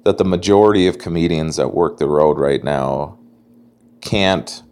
that 0.04 0.18
the 0.18 0.26
majority 0.26 0.88
of 0.88 0.98
comedians 0.98 1.56
that 1.56 1.74
work 1.74 1.98
the 1.98 2.08
road 2.08 2.38
right 2.38 2.64
now 2.64 3.18
can't 4.02 4.64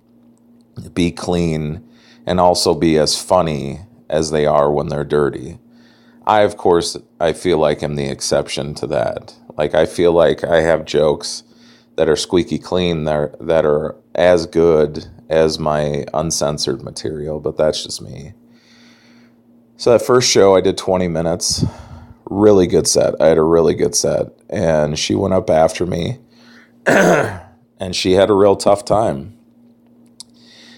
be 0.93 1.11
clean 1.11 1.87
and 2.25 2.39
also 2.39 2.73
be 2.75 2.97
as 2.97 3.21
funny 3.21 3.79
as 4.09 4.31
they 4.31 4.45
are 4.45 4.71
when 4.71 4.87
they're 4.89 5.03
dirty. 5.03 5.57
I, 6.25 6.41
of 6.41 6.57
course, 6.57 6.97
I 7.19 7.33
feel 7.33 7.57
like 7.57 7.81
I'm 7.81 7.95
the 7.95 8.09
exception 8.09 8.73
to 8.75 8.87
that. 8.87 9.35
Like 9.57 9.73
I 9.73 9.85
feel 9.85 10.13
like 10.13 10.43
I 10.43 10.61
have 10.61 10.85
jokes 10.85 11.43
that 11.95 12.07
are 12.07 12.15
squeaky 12.15 12.57
clean 12.57 13.05
that 13.05 13.15
are, 13.15 13.35
that 13.39 13.65
are 13.65 13.95
as 14.15 14.45
good 14.45 15.05
as 15.29 15.59
my 15.59 16.05
uncensored 16.13 16.83
material, 16.83 17.39
but 17.39 17.57
that's 17.57 17.83
just 17.83 18.01
me. 18.01 18.33
So 19.81 19.89
that 19.89 20.05
first 20.05 20.29
show 20.29 20.55
I 20.55 20.61
did 20.61 20.77
20 20.77 21.07
minutes. 21.07 21.65
Really 22.25 22.67
good 22.67 22.85
set. 22.85 23.19
I 23.19 23.25
had 23.25 23.39
a 23.39 23.43
really 23.43 23.73
good 23.73 23.95
set. 23.95 24.27
And 24.47 24.99
she 24.99 25.15
went 25.15 25.33
up 25.33 25.49
after 25.49 25.87
me 25.87 26.19
and 26.85 27.95
she 27.95 28.11
had 28.11 28.29
a 28.29 28.35
real 28.35 28.55
tough 28.55 28.85
time. 28.85 29.35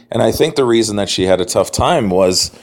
And 0.09 0.23
I 0.23 0.31
think 0.31 0.55
the 0.55 0.63
reason 0.63 0.95
that 0.95 1.09
she 1.09 1.23
had 1.23 1.41
a 1.41 1.45
tough 1.45 1.69
time 1.69 2.09
was 2.11 2.57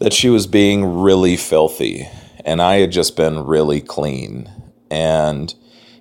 that 0.00 0.12
she 0.12 0.28
was 0.28 0.48
being 0.48 0.84
really 0.84 1.36
filthy 1.36 2.08
and 2.44 2.60
I 2.60 2.78
had 2.78 2.90
just 2.90 3.16
been 3.16 3.44
really 3.44 3.80
clean. 3.80 4.50
And 4.90 5.54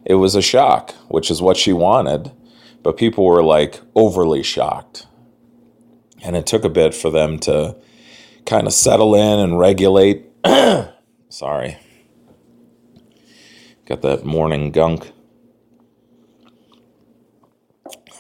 it 0.06 0.16
was 0.16 0.34
a 0.34 0.42
shock, 0.42 0.96
which 1.08 1.30
is 1.30 1.40
what 1.40 1.56
she 1.56 1.72
wanted. 1.72 2.32
But 2.82 2.98
people 2.98 3.26
were 3.26 3.44
like 3.44 3.80
overly 3.94 4.42
shocked. 4.42 5.06
And 6.24 6.36
it 6.36 6.48
took 6.48 6.64
a 6.64 6.70
bit 6.70 6.96
for 6.96 7.12
them 7.12 7.38
to 7.42 7.76
kind 8.46 8.68
of 8.68 8.74
settle 8.74 9.16
in 9.16 9.40
and 9.40 9.60
regulate. 9.60 10.26
Sorry. 11.30 11.78
Got 13.86 14.02
that 14.02 14.26
morning 14.26 14.72
gunk. 14.72 15.12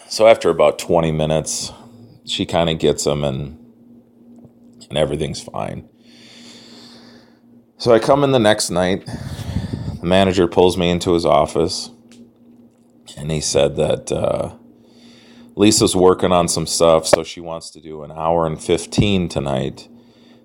So 0.07 0.27
after 0.27 0.49
about 0.49 0.77
20 0.79 1.11
minutes, 1.11 1.71
she 2.25 2.45
kind 2.45 2.69
of 2.69 2.79
gets 2.79 3.03
them 3.03 3.23
and 3.23 3.59
and 4.89 4.97
everything's 4.97 5.41
fine. 5.41 5.89
So 7.77 7.93
I 7.93 7.99
come 7.99 8.23
in 8.23 8.31
the 8.31 8.39
next 8.39 8.69
night. 8.69 9.05
The 9.99 10.05
manager 10.05 10.47
pulls 10.47 10.77
me 10.77 10.89
into 10.89 11.13
his 11.13 11.25
office 11.25 11.89
and 13.17 13.31
he 13.31 13.41
said 13.41 13.75
that 13.77 14.11
uh, 14.11 14.55
Lisa's 15.55 15.95
working 15.95 16.31
on 16.31 16.47
some 16.47 16.67
stuff, 16.67 17.07
so 17.07 17.23
she 17.23 17.41
wants 17.41 17.69
to 17.71 17.81
do 17.81 18.03
an 18.03 18.11
hour 18.11 18.45
and 18.45 18.61
15 18.61 19.29
tonight. 19.29 19.87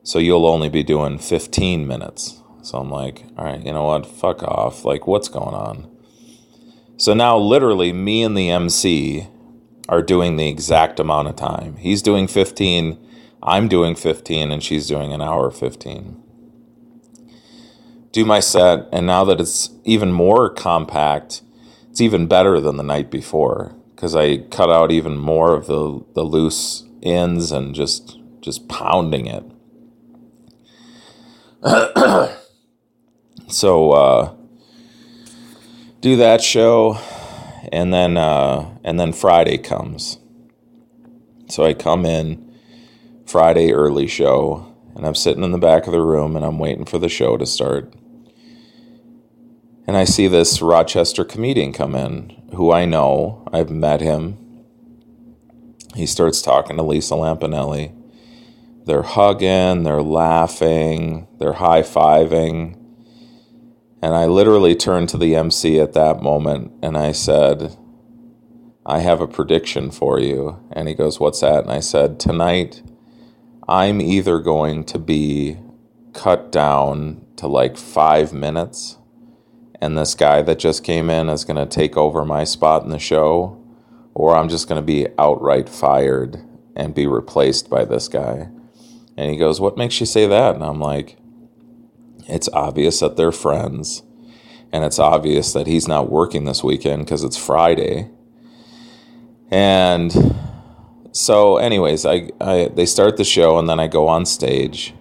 So 0.02 0.18
you'll 0.18 0.46
only 0.46 0.68
be 0.68 0.82
doing 0.82 1.18
15 1.18 1.86
minutes. 1.86 2.40
So 2.62 2.78
I'm 2.78 2.90
like, 2.90 3.24
all 3.36 3.44
right, 3.44 3.64
you 3.64 3.72
know 3.72 3.84
what? 3.84 4.06
Fuck 4.06 4.42
off. 4.42 4.84
Like, 4.84 5.06
what's 5.06 5.28
going 5.28 5.54
on? 5.54 5.90
So 6.96 7.14
now, 7.14 7.38
literally, 7.38 7.92
me 7.92 8.22
and 8.22 8.36
the 8.36 8.50
MC 8.50 9.28
are 9.88 10.02
doing 10.02 10.36
the 10.36 10.48
exact 10.48 10.98
amount 10.98 11.28
of 11.28 11.36
time. 11.36 11.76
He's 11.76 12.02
doing 12.02 12.26
15, 12.26 12.98
I'm 13.42 13.68
doing 13.68 13.94
15, 13.94 14.50
and 14.50 14.62
she's 14.62 14.88
doing 14.88 15.12
an 15.12 15.22
hour 15.22 15.50
15. 15.50 16.22
Do 18.10 18.24
my 18.24 18.40
set, 18.40 18.88
and 18.92 19.06
now 19.06 19.24
that 19.24 19.40
it's 19.40 19.70
even 19.84 20.12
more 20.12 20.50
compact, 20.50 21.42
it's 21.90 22.00
even 22.00 22.26
better 22.26 22.60
than 22.60 22.76
the 22.76 22.82
night 22.82 23.10
before 23.10 23.74
because 23.98 24.14
I 24.14 24.38
cut 24.38 24.70
out 24.70 24.92
even 24.92 25.16
more 25.16 25.54
of 25.54 25.66
the, 25.66 26.04
the 26.14 26.22
loose 26.22 26.84
ends 27.02 27.50
and 27.50 27.74
just 27.74 28.18
just 28.40 28.68
pounding 28.68 29.26
it. 29.26 29.42
so 33.48 33.90
uh, 33.90 34.34
do 36.00 36.16
that 36.16 36.40
show, 36.40 36.98
and 37.72 37.92
then 37.92 38.16
uh, 38.16 38.78
and 38.84 38.98
then 39.00 39.12
Friday 39.12 39.58
comes. 39.58 40.18
So 41.48 41.64
I 41.64 41.74
come 41.74 42.06
in 42.06 42.56
Friday 43.26 43.72
early 43.72 44.06
show, 44.06 44.72
and 44.94 45.04
I'm 45.04 45.16
sitting 45.16 45.42
in 45.42 45.50
the 45.50 45.58
back 45.58 45.86
of 45.86 45.92
the 45.92 46.00
room, 46.00 46.36
and 46.36 46.44
I'm 46.44 46.60
waiting 46.60 46.84
for 46.84 46.98
the 46.98 47.08
show 47.08 47.36
to 47.36 47.46
start. 47.46 47.92
And 49.88 49.96
I 49.96 50.04
see 50.04 50.28
this 50.28 50.62
Rochester 50.62 51.24
comedian 51.24 51.72
come 51.72 51.96
in, 51.96 52.50
who 52.54 52.70
I 52.70 52.84
know. 52.84 53.48
I've 53.52 53.70
met 53.70 54.00
him. 54.00 54.36
He 55.96 56.06
starts 56.06 56.40
talking 56.40 56.76
to 56.76 56.82
Lisa 56.84 57.14
Lampanelli. 57.14 57.97
They're 58.88 59.02
hugging, 59.02 59.82
they're 59.82 60.00
laughing, 60.00 61.28
they're 61.38 61.52
high 61.52 61.82
fiving. 61.82 62.74
And 64.00 64.14
I 64.14 64.24
literally 64.24 64.74
turned 64.74 65.10
to 65.10 65.18
the 65.18 65.36
MC 65.36 65.78
at 65.78 65.92
that 65.92 66.22
moment 66.22 66.72
and 66.82 66.96
I 66.96 67.12
said, 67.12 67.76
I 68.86 69.00
have 69.00 69.20
a 69.20 69.28
prediction 69.28 69.90
for 69.90 70.18
you. 70.18 70.58
And 70.72 70.88
he 70.88 70.94
goes, 70.94 71.20
What's 71.20 71.40
that? 71.40 71.64
And 71.64 71.70
I 71.70 71.80
said, 71.80 72.18
Tonight, 72.18 72.82
I'm 73.68 74.00
either 74.00 74.38
going 74.38 74.84
to 74.84 74.98
be 74.98 75.58
cut 76.14 76.50
down 76.50 77.26
to 77.36 77.46
like 77.46 77.76
five 77.76 78.32
minutes, 78.32 78.96
and 79.82 79.98
this 79.98 80.14
guy 80.14 80.40
that 80.40 80.58
just 80.58 80.82
came 80.82 81.10
in 81.10 81.28
is 81.28 81.44
going 81.44 81.58
to 81.58 81.66
take 81.66 81.98
over 81.98 82.24
my 82.24 82.44
spot 82.44 82.84
in 82.84 82.88
the 82.88 82.98
show, 82.98 83.62
or 84.14 84.34
I'm 84.34 84.48
just 84.48 84.66
going 84.66 84.80
to 84.80 84.86
be 84.86 85.08
outright 85.18 85.68
fired 85.68 86.42
and 86.74 86.94
be 86.94 87.06
replaced 87.06 87.68
by 87.68 87.84
this 87.84 88.08
guy. 88.08 88.48
And 89.18 89.32
he 89.32 89.36
goes, 89.36 89.60
What 89.60 89.76
makes 89.76 89.98
you 89.98 90.06
say 90.06 90.28
that? 90.28 90.54
And 90.54 90.62
I'm 90.62 90.80
like, 90.80 91.16
It's 92.28 92.48
obvious 92.52 93.00
that 93.00 93.16
they're 93.16 93.32
friends. 93.32 94.04
And 94.72 94.84
it's 94.84 95.00
obvious 95.00 95.52
that 95.54 95.66
he's 95.66 95.88
not 95.88 96.08
working 96.08 96.44
this 96.44 96.62
weekend 96.62 97.04
because 97.04 97.24
it's 97.24 97.36
Friday. 97.36 98.10
And 99.50 100.36
so, 101.10 101.56
anyways, 101.56 102.06
I, 102.06 102.30
I 102.40 102.70
they 102.72 102.86
start 102.86 103.16
the 103.16 103.24
show 103.24 103.58
and 103.58 103.68
then 103.68 103.80
I 103.80 103.88
go 103.88 104.06
on 104.06 104.24
stage. 104.24 104.94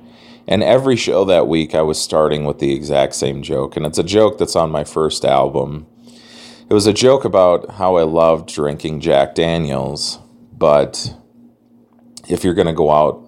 And 0.48 0.64
every 0.64 0.96
show 0.96 1.24
that 1.26 1.48
week, 1.48 1.76
I 1.76 1.84
was 1.84 2.02
starting 2.02 2.44
with 2.46 2.58
the 2.58 2.74
exact 2.74 3.14
same 3.14 3.44
joke. 3.44 3.78
And 3.78 3.86
it's 3.86 4.00
a 4.00 4.04
joke 4.04 4.40
that's 4.40 4.56
on 4.56 4.72
my 4.72 4.84
first 4.84 5.26
album. 5.26 5.86
It 6.68 6.74
was 6.74 6.88
a 6.88 6.94
joke 6.94 7.24
about 7.24 7.72
how 7.72 7.98
I 7.98 8.04
loved 8.04 8.52
drinking 8.52 9.02
Jack 9.02 9.36
Daniels, 9.36 10.20
but 10.52 11.16
if 12.28 12.44
you're 12.44 12.56
going 12.56 12.68
to 12.68 12.74
go 12.74 12.92
out 12.92 13.27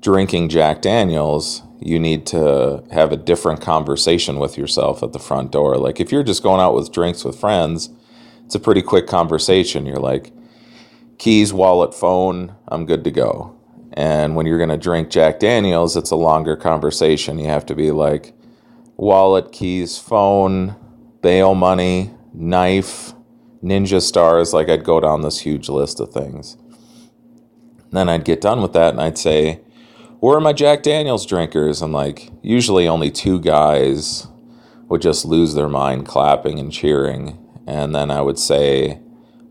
drinking 0.00 0.48
Jack 0.48 0.82
Daniels, 0.82 1.62
you 1.80 1.98
need 1.98 2.26
to 2.26 2.84
have 2.90 3.12
a 3.12 3.16
different 3.16 3.60
conversation 3.60 4.38
with 4.38 4.58
yourself 4.58 5.02
at 5.02 5.12
the 5.12 5.18
front 5.18 5.52
door. 5.52 5.76
Like 5.76 6.00
if 6.00 6.10
you're 6.10 6.24
just 6.24 6.42
going 6.42 6.60
out 6.60 6.74
with 6.74 6.92
drinks 6.92 7.24
with 7.24 7.38
friends, 7.38 7.90
it's 8.44 8.54
a 8.54 8.60
pretty 8.60 8.82
quick 8.82 9.06
conversation. 9.06 9.86
You're 9.86 9.96
like, 9.96 10.32
keys, 11.18 11.52
wallet, 11.52 11.94
phone, 11.94 12.54
I'm 12.68 12.86
good 12.86 13.04
to 13.04 13.10
go. 13.10 13.54
And 13.92 14.36
when 14.36 14.46
you're 14.46 14.58
going 14.58 14.70
to 14.70 14.76
drink 14.76 15.10
Jack 15.10 15.40
Daniels, 15.40 15.96
it's 15.96 16.10
a 16.10 16.16
longer 16.16 16.56
conversation. 16.56 17.38
You 17.38 17.46
have 17.46 17.66
to 17.66 17.74
be 17.74 17.90
like, 17.90 18.32
wallet, 18.96 19.52
keys, 19.52 19.98
phone, 19.98 20.76
bail 21.20 21.54
money, 21.54 22.12
knife, 22.32 23.12
ninja 23.62 24.00
stars. 24.00 24.52
Like 24.52 24.68
I'd 24.68 24.84
go 24.84 25.00
down 25.00 25.22
this 25.22 25.40
huge 25.40 25.68
list 25.68 26.00
of 26.00 26.12
things. 26.12 26.56
Then 27.90 28.08
I'd 28.08 28.24
get 28.24 28.40
done 28.40 28.62
with 28.62 28.72
that 28.74 28.90
and 28.90 29.00
I'd 29.00 29.18
say, 29.18 29.60
Are 30.22 30.40
my 30.40 30.52
Jack 30.52 30.82
Daniels 30.82 31.26
drinkers? 31.26 31.82
And 31.82 31.92
like, 31.92 32.30
usually 32.42 32.88
only 32.88 33.10
two 33.10 33.40
guys 33.40 34.26
would 34.88 35.02
just 35.02 35.24
lose 35.24 35.54
their 35.54 35.68
mind 35.68 36.06
clapping 36.06 36.58
and 36.58 36.72
cheering. 36.72 37.38
And 37.66 37.94
then 37.94 38.10
I 38.10 38.20
would 38.20 38.38
say, 38.38 39.00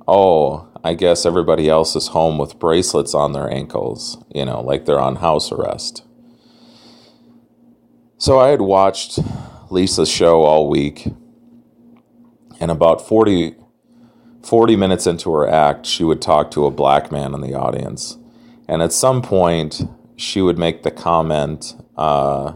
Oh, 0.08 0.70
I 0.84 0.94
guess 0.94 1.26
everybody 1.26 1.70
else 1.70 1.96
is 1.96 2.08
home 2.08 2.38
with 2.38 2.60
bracelets 2.60 3.14
on 3.14 3.34
their 3.34 3.52
ankles, 3.52 4.24
you 4.34 4.46
know, 4.46 4.62
like 4.62 4.86
they're 4.86 5.00
on 5.00 5.18
house 5.18 5.52
arrest. 5.52 6.04
So 8.18 8.40
I 8.40 8.50
had 8.50 8.62
watched 8.62 9.20
Lisa's 9.70 10.10
show 10.10 10.44
all 10.44 10.70
week, 10.70 11.08
and 12.60 12.72
about 12.72 13.06
40, 13.06 13.56
40 14.44 14.76
minutes 14.78 15.06
into 15.06 15.32
her 15.34 15.48
act, 15.48 15.86
she 15.86 16.06
would 16.06 16.22
talk 16.22 16.52
to 16.52 16.66
a 16.66 16.72
black 16.72 17.12
man 17.12 17.34
in 17.34 17.42
the 17.42 17.54
audience. 17.54 18.18
And 18.68 18.82
at 18.82 18.94
some 18.94 19.22
point, 19.22 19.82
she 20.18 20.42
would 20.42 20.58
make 20.58 20.84
the 20.84 20.92
comment, 20.92 21.76
uh, 21.96 22.54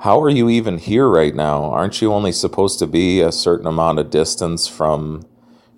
How 0.00 0.20
are 0.20 0.28
you 0.28 0.50
even 0.50 0.78
here 0.78 1.08
right 1.08 1.34
now? 1.34 1.64
Aren't 1.64 2.02
you 2.02 2.12
only 2.12 2.30
supposed 2.30 2.78
to 2.78 2.86
be 2.86 3.20
a 3.22 3.32
certain 3.32 3.66
amount 3.66 3.98
of 3.98 4.10
distance 4.10 4.68
from 4.68 5.26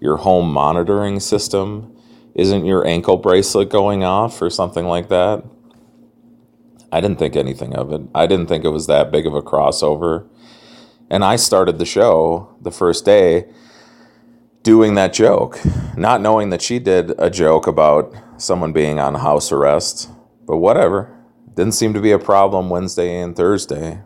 your 0.00 0.18
home 0.18 0.52
monitoring 0.52 1.20
system? 1.20 1.96
Isn't 2.34 2.66
your 2.66 2.86
ankle 2.86 3.16
bracelet 3.16 3.70
going 3.70 4.02
off 4.02 4.42
or 4.42 4.50
something 4.50 4.86
like 4.86 5.08
that? 5.08 5.44
I 6.90 7.00
didn't 7.00 7.18
think 7.18 7.36
anything 7.36 7.74
of 7.76 7.92
it. 7.92 8.02
I 8.14 8.26
didn't 8.26 8.48
think 8.48 8.64
it 8.64 8.70
was 8.70 8.86
that 8.88 9.12
big 9.12 9.26
of 9.26 9.34
a 9.34 9.42
crossover. 9.42 10.26
And 11.08 11.24
I 11.24 11.36
started 11.36 11.78
the 11.78 11.86
show 11.86 12.54
the 12.60 12.70
first 12.70 13.04
day 13.04 13.46
doing 14.62 14.94
that 14.94 15.12
joke, 15.12 15.60
not 15.96 16.20
knowing 16.20 16.50
that 16.50 16.60
she 16.60 16.78
did 16.78 17.12
a 17.18 17.30
joke 17.30 17.66
about 17.66 18.12
someone 18.36 18.72
being 18.72 18.98
on 18.98 19.14
house 19.14 19.52
arrest, 19.52 20.10
but 20.48 20.56
whatever. 20.56 21.14
Didn't 21.54 21.74
seem 21.74 21.92
to 21.92 22.00
be 22.00 22.10
a 22.10 22.18
problem 22.18 22.70
Wednesday 22.70 23.20
and 23.20 23.36
Thursday. 23.36 24.00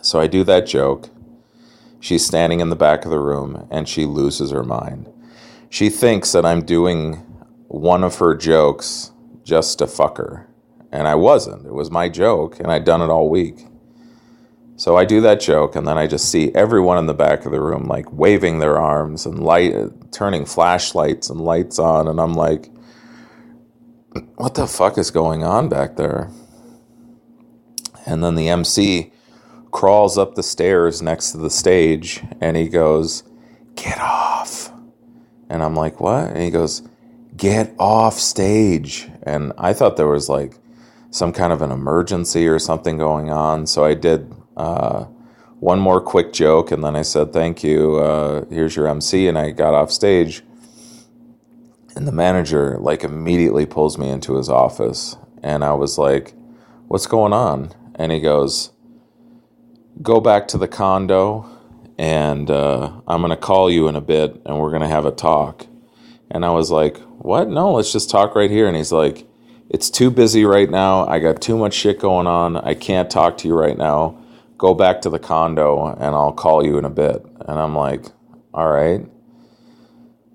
So 0.00 0.20
I 0.20 0.28
do 0.28 0.44
that 0.44 0.66
joke. 0.66 1.10
She's 1.98 2.24
standing 2.24 2.60
in 2.60 2.70
the 2.70 2.76
back 2.76 3.04
of 3.04 3.10
the 3.10 3.18
room 3.18 3.66
and 3.70 3.88
she 3.88 4.06
loses 4.06 4.52
her 4.52 4.62
mind. 4.62 5.12
She 5.68 5.90
thinks 5.90 6.30
that 6.32 6.46
I'm 6.46 6.64
doing 6.64 7.14
one 7.66 8.04
of 8.04 8.18
her 8.18 8.36
jokes 8.36 9.10
just 9.42 9.78
to 9.80 9.86
fuck 9.88 10.18
her. 10.18 10.48
And 10.92 11.08
I 11.08 11.16
wasn't. 11.16 11.66
It 11.66 11.74
was 11.74 11.90
my 11.90 12.08
joke, 12.08 12.60
and 12.60 12.70
I'd 12.70 12.84
done 12.84 13.02
it 13.02 13.10
all 13.10 13.28
week. 13.28 13.66
So 14.76 14.96
I 14.96 15.04
do 15.04 15.20
that 15.22 15.40
joke, 15.40 15.74
and 15.74 15.86
then 15.86 15.98
I 15.98 16.06
just 16.06 16.30
see 16.30 16.54
everyone 16.54 16.96
in 16.96 17.06
the 17.06 17.14
back 17.14 17.44
of 17.44 17.52
the 17.52 17.60
room 17.60 17.84
like 17.84 18.10
waving 18.12 18.60
their 18.60 18.78
arms 18.78 19.26
and 19.26 19.42
light, 19.42 19.74
turning 20.12 20.46
flashlights 20.46 21.28
and 21.28 21.40
lights 21.40 21.78
on, 21.78 22.06
and 22.06 22.20
I'm 22.20 22.34
like, 22.34 22.70
"What 24.36 24.54
the 24.54 24.66
fuck 24.66 24.98
is 24.98 25.10
going 25.10 25.42
on 25.42 25.68
back 25.68 25.96
there?" 25.96 26.30
And 28.04 28.22
then 28.22 28.34
the 28.34 28.48
MC 28.48 29.12
crawls 29.70 30.16
up 30.16 30.34
the 30.34 30.42
stairs 30.42 31.02
next 31.02 31.32
to 31.32 31.38
the 31.38 31.50
stage, 31.50 32.22
and 32.40 32.56
he 32.56 32.68
goes, 32.68 33.24
"Get 33.74 33.98
off!" 34.00 34.72
And 35.48 35.62
I'm 35.62 35.74
like, 35.74 36.00
"What?" 36.00 36.28
And 36.28 36.42
he 36.42 36.50
goes, 36.50 36.82
"Get 37.36 37.74
off 37.78 38.14
stage!" 38.14 39.08
And 39.22 39.52
I 39.58 39.72
thought 39.72 39.96
there 39.96 40.08
was 40.08 40.28
like 40.28 40.58
some 41.10 41.32
kind 41.32 41.52
of 41.52 41.62
an 41.62 41.72
emergency 41.72 42.46
or 42.46 42.58
something 42.58 42.98
going 42.98 43.30
on. 43.30 43.66
So 43.66 43.84
I 43.84 43.94
did 43.94 44.32
uh, 44.56 45.04
one 45.60 45.80
more 45.80 46.00
quick 46.00 46.32
joke 46.32 46.70
and 46.70 46.84
then 46.84 46.94
I 46.94 47.02
said, 47.02 47.32
Thank 47.32 47.62
you. 47.62 47.96
Uh, 47.96 48.44
here's 48.50 48.76
your 48.76 48.86
MC. 48.86 49.26
And 49.28 49.38
I 49.38 49.50
got 49.50 49.74
off 49.74 49.90
stage. 49.90 50.42
And 51.96 52.06
the 52.06 52.12
manager, 52.12 52.76
like, 52.78 53.02
immediately 53.02 53.64
pulls 53.64 53.96
me 53.96 54.10
into 54.10 54.36
his 54.36 54.50
office. 54.50 55.16
And 55.42 55.64
I 55.64 55.72
was 55.72 55.98
like, 55.98 56.34
What's 56.88 57.06
going 57.06 57.32
on? 57.32 57.72
And 57.96 58.12
he 58.12 58.20
goes, 58.20 58.70
Go 60.02 60.20
back 60.20 60.46
to 60.48 60.58
the 60.58 60.68
condo 60.68 61.50
and 61.98 62.50
uh, 62.50 63.00
I'm 63.08 63.22
going 63.22 63.30
to 63.30 63.36
call 63.36 63.70
you 63.70 63.88
in 63.88 63.96
a 63.96 64.00
bit 64.02 64.40
and 64.44 64.60
we're 64.60 64.70
going 64.70 64.82
to 64.82 64.88
have 64.88 65.06
a 65.06 65.10
talk. 65.10 65.66
And 66.30 66.44
I 66.44 66.50
was 66.50 66.70
like, 66.70 66.98
What? 67.18 67.48
No, 67.48 67.72
let's 67.72 67.92
just 67.92 68.10
talk 68.10 68.36
right 68.36 68.50
here. 68.50 68.68
And 68.68 68.76
he's 68.76 68.92
like, 68.92 69.26
it's 69.68 69.90
too 69.90 70.10
busy 70.10 70.44
right 70.44 70.70
now. 70.70 71.06
I 71.06 71.18
got 71.18 71.40
too 71.40 71.56
much 71.56 71.74
shit 71.74 71.98
going 71.98 72.26
on. 72.26 72.56
I 72.56 72.74
can't 72.74 73.10
talk 73.10 73.36
to 73.38 73.48
you 73.48 73.54
right 73.54 73.76
now. 73.76 74.22
Go 74.58 74.74
back 74.74 75.00
to 75.02 75.10
the 75.10 75.18
condo 75.18 75.86
and 75.86 76.14
I'll 76.14 76.32
call 76.32 76.64
you 76.64 76.78
in 76.78 76.84
a 76.84 76.90
bit. 76.90 77.24
And 77.40 77.58
I'm 77.58 77.74
like, 77.74 78.06
all 78.54 78.70
right. 78.70 79.04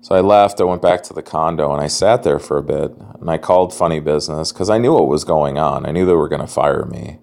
So 0.02 0.16
I 0.16 0.20
left. 0.20 0.60
I 0.60 0.64
went 0.64 0.82
back 0.82 1.04
to 1.04 1.14
the 1.14 1.22
condo 1.22 1.72
and 1.72 1.80
I 1.80 1.86
sat 1.86 2.24
there 2.24 2.40
for 2.40 2.58
a 2.58 2.62
bit 2.62 2.90
and 3.20 3.30
I 3.30 3.38
called 3.38 3.72
Funny 3.72 4.00
Business 4.00 4.52
because 4.52 4.68
I 4.68 4.76
knew 4.78 4.92
what 4.92 5.06
was 5.06 5.22
going 5.22 5.58
on. 5.58 5.86
I 5.86 5.92
knew 5.92 6.04
they 6.04 6.14
were 6.14 6.28
going 6.28 6.40
to 6.40 6.46
fire 6.48 6.84
me. 6.84 7.18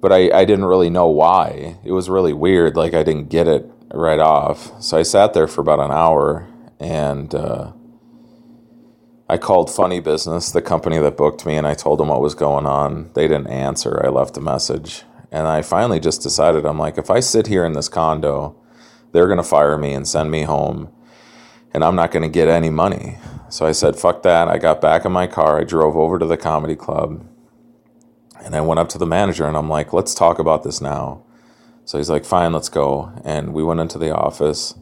But 0.00 0.12
I, 0.12 0.30
I 0.30 0.44
didn't 0.44 0.66
really 0.66 0.90
know 0.90 1.08
why. 1.08 1.78
It 1.82 1.92
was 1.92 2.10
really 2.10 2.34
weird. 2.34 2.76
Like 2.76 2.92
I 2.92 3.02
didn't 3.02 3.30
get 3.30 3.48
it 3.48 3.68
right 3.94 4.18
off. 4.18 4.80
So 4.82 4.98
I 4.98 5.02
sat 5.02 5.32
there 5.32 5.48
for 5.48 5.62
about 5.62 5.80
an 5.80 5.90
hour 5.90 6.46
and, 6.78 7.34
uh, 7.34 7.72
I 9.30 9.36
called 9.36 9.70
Funny 9.70 10.00
Business, 10.00 10.50
the 10.50 10.62
company 10.62 10.98
that 10.98 11.18
booked 11.18 11.44
me, 11.44 11.56
and 11.58 11.66
I 11.66 11.74
told 11.74 12.00
them 12.00 12.08
what 12.08 12.22
was 12.22 12.34
going 12.34 12.64
on. 12.64 13.10
They 13.12 13.28
didn't 13.28 13.48
answer. 13.48 14.00
I 14.02 14.08
left 14.08 14.38
a 14.38 14.40
message. 14.40 15.02
And 15.30 15.46
I 15.46 15.60
finally 15.60 16.00
just 16.00 16.22
decided 16.22 16.64
I'm 16.64 16.78
like, 16.78 16.96
if 16.96 17.10
I 17.10 17.20
sit 17.20 17.46
here 17.46 17.66
in 17.66 17.74
this 17.74 17.90
condo, 17.90 18.56
they're 19.12 19.26
going 19.26 19.36
to 19.36 19.42
fire 19.42 19.76
me 19.76 19.92
and 19.92 20.08
send 20.08 20.30
me 20.30 20.44
home, 20.44 20.90
and 21.72 21.84
I'm 21.84 21.96
not 21.96 22.10
going 22.10 22.22
to 22.22 22.28
get 22.28 22.48
any 22.48 22.70
money. 22.70 23.18
So 23.48 23.66
I 23.66 23.72
said, 23.72 23.96
fuck 23.96 24.22
that. 24.22 24.48
I 24.48 24.58
got 24.58 24.80
back 24.80 25.04
in 25.04 25.12
my 25.12 25.26
car. 25.26 25.60
I 25.60 25.64
drove 25.64 25.96
over 25.96 26.18
to 26.18 26.26
the 26.26 26.36
comedy 26.36 26.76
club, 26.76 27.26
and 28.44 28.54
I 28.54 28.60
went 28.60 28.80
up 28.80 28.88
to 28.90 28.98
the 28.98 29.06
manager, 29.06 29.46
and 29.46 29.56
I'm 29.56 29.68
like, 29.68 29.92
let's 29.92 30.14
talk 30.14 30.38
about 30.38 30.64
this 30.64 30.80
now. 30.80 31.22
So 31.84 31.98
he's 31.98 32.10
like, 32.10 32.24
fine, 32.24 32.52
let's 32.52 32.68
go. 32.68 33.12
And 33.24 33.54
we 33.54 33.64
went 33.64 33.80
into 33.80 33.98
the 33.98 34.14
office, 34.14 34.74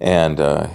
and 0.00 0.40
uh, 0.40 0.68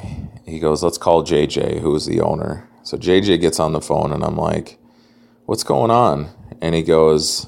he 0.46 0.60
goes, 0.60 0.84
let's 0.84 0.98
call 0.98 1.24
JJ, 1.24 1.82
who 1.82 1.96
is 1.96 2.06
the 2.06 2.22
owner. 2.22 2.70
So 2.90 2.98
JJ 2.98 3.40
gets 3.40 3.60
on 3.60 3.74
the 3.74 3.82
phone 3.82 4.12
and 4.12 4.24
I'm 4.24 4.36
like, 4.36 4.80
"What's 5.46 5.64
going 5.64 5.92
on?" 5.92 6.30
And 6.60 6.74
he 6.74 6.82
goes 6.82 7.46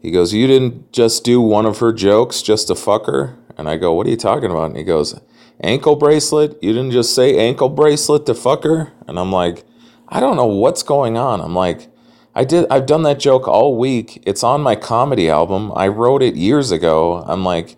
he 0.00 0.10
goes, 0.10 0.32
"You 0.32 0.46
didn't 0.46 0.90
just 0.90 1.22
do 1.22 1.38
one 1.38 1.66
of 1.66 1.80
her 1.80 1.92
jokes 1.92 2.40
just 2.40 2.68
to 2.68 2.74
fuck 2.74 3.04
her?" 3.04 3.36
And 3.58 3.68
I 3.68 3.76
go, 3.76 3.92
"What 3.92 4.06
are 4.06 4.10
you 4.10 4.16
talking 4.16 4.50
about?" 4.50 4.70
And 4.70 4.78
he 4.78 4.82
goes, 4.82 5.20
"Ankle 5.60 5.96
bracelet? 5.96 6.58
You 6.62 6.72
didn't 6.72 6.92
just 6.92 7.14
say 7.14 7.38
ankle 7.38 7.68
bracelet 7.68 8.26
to 8.26 8.34
fuck 8.34 8.64
her?" 8.64 8.92
And 9.06 9.18
I'm 9.18 9.32
like, 9.32 9.64
"I 10.08 10.20
don't 10.20 10.36
know 10.36 10.46
what's 10.46 10.82
going 10.82 11.16
on." 11.16 11.40
I'm 11.40 11.54
like, 11.54 11.88
I 12.34 12.44
did 12.44 12.66
I've 12.70 12.86
done 12.86 13.02
that 13.04 13.20
joke 13.20 13.46
all 13.46 13.76
week. 13.76 14.22
It's 14.26 14.42
on 14.42 14.60
my 14.60 14.76
comedy 14.76 15.30
album. 15.30 15.72
I 15.76 15.88
wrote 15.88 16.22
it 16.22 16.34
years 16.34 16.70
ago. 16.72 17.24
I'm 17.26 17.44
like, 17.44 17.76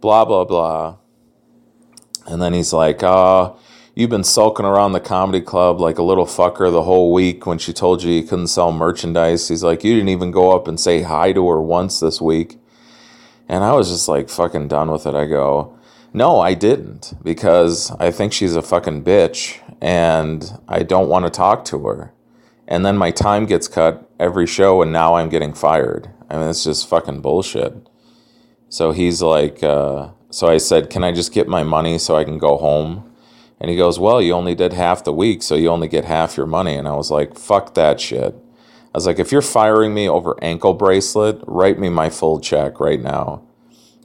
blah 0.00 0.24
blah 0.24 0.44
blah. 0.44 0.96
And 2.26 2.40
then 2.40 2.52
he's 2.52 2.72
like, 2.72 3.02
"Uh, 3.02 3.52
you've 3.98 4.10
been 4.10 4.22
sulking 4.22 4.64
around 4.64 4.92
the 4.92 5.00
comedy 5.00 5.40
club 5.40 5.80
like 5.80 5.98
a 5.98 6.02
little 6.04 6.24
fucker 6.24 6.70
the 6.70 6.84
whole 6.84 7.12
week 7.12 7.44
when 7.46 7.58
she 7.58 7.72
told 7.72 8.00
you 8.00 8.12
you 8.12 8.22
couldn't 8.22 8.46
sell 8.46 8.70
merchandise. 8.70 9.48
He's 9.48 9.64
like, 9.64 9.82
you 9.82 9.92
didn't 9.92 10.10
even 10.10 10.30
go 10.30 10.54
up 10.54 10.68
and 10.68 10.78
say 10.78 11.02
hi 11.02 11.32
to 11.32 11.48
her 11.48 11.60
once 11.60 11.98
this 11.98 12.20
week. 12.20 12.60
And 13.48 13.64
I 13.64 13.72
was 13.72 13.88
just 13.88 14.06
like 14.06 14.28
fucking 14.28 14.68
done 14.68 14.92
with 14.92 15.04
it. 15.04 15.16
I 15.16 15.26
go, 15.26 15.76
no, 16.12 16.40
I 16.40 16.54
didn't 16.54 17.14
because 17.22 17.90
I 17.98 18.10
think 18.10 18.32
she's 18.32 18.56
a 18.56 18.62
fucking 18.62 19.04
bitch 19.04 19.60
and 19.80 20.58
I 20.68 20.82
don't 20.82 21.08
want 21.08 21.24
to 21.24 21.30
talk 21.30 21.64
to 21.66 21.86
her. 21.86 22.12
And 22.66 22.84
then 22.84 22.96
my 22.96 23.10
time 23.10 23.46
gets 23.46 23.68
cut 23.68 24.10
every 24.18 24.46
show 24.46 24.82
and 24.82 24.92
now 24.92 25.14
I'm 25.14 25.28
getting 25.28 25.54
fired. 25.54 26.10
I 26.28 26.38
mean, 26.38 26.48
it's 26.48 26.64
just 26.64 26.88
fucking 26.88 27.20
bullshit. 27.20 27.74
So 28.68 28.92
he's 28.92 29.22
like, 29.22 29.62
uh, 29.62 30.10
so 30.30 30.48
I 30.48 30.58
said, 30.58 30.90
can 30.90 31.04
I 31.04 31.12
just 31.12 31.32
get 31.32 31.48
my 31.48 31.62
money 31.62 31.98
so 31.98 32.16
I 32.16 32.24
can 32.24 32.38
go 32.38 32.58
home? 32.58 33.08
And 33.60 33.70
he 33.70 33.76
goes, 33.76 33.98
Well, 33.98 34.22
you 34.22 34.32
only 34.32 34.54
did 34.54 34.72
half 34.72 35.04
the 35.04 35.12
week, 35.12 35.42
so 35.42 35.54
you 35.54 35.68
only 35.68 35.88
get 35.88 36.04
half 36.04 36.36
your 36.36 36.46
money. 36.46 36.76
And 36.76 36.86
I 36.86 36.94
was 36.94 37.10
like, 37.10 37.36
Fuck 37.36 37.74
that 37.74 38.00
shit. 38.00 38.34
I 38.34 38.90
was 38.94 39.06
like, 39.06 39.18
If 39.18 39.32
you're 39.32 39.42
firing 39.42 39.94
me 39.94 40.08
over 40.08 40.36
ankle 40.42 40.74
bracelet, 40.74 41.40
write 41.46 41.78
me 41.78 41.88
my 41.88 42.08
full 42.08 42.40
check 42.40 42.80
right 42.80 43.00
now. 43.00 43.42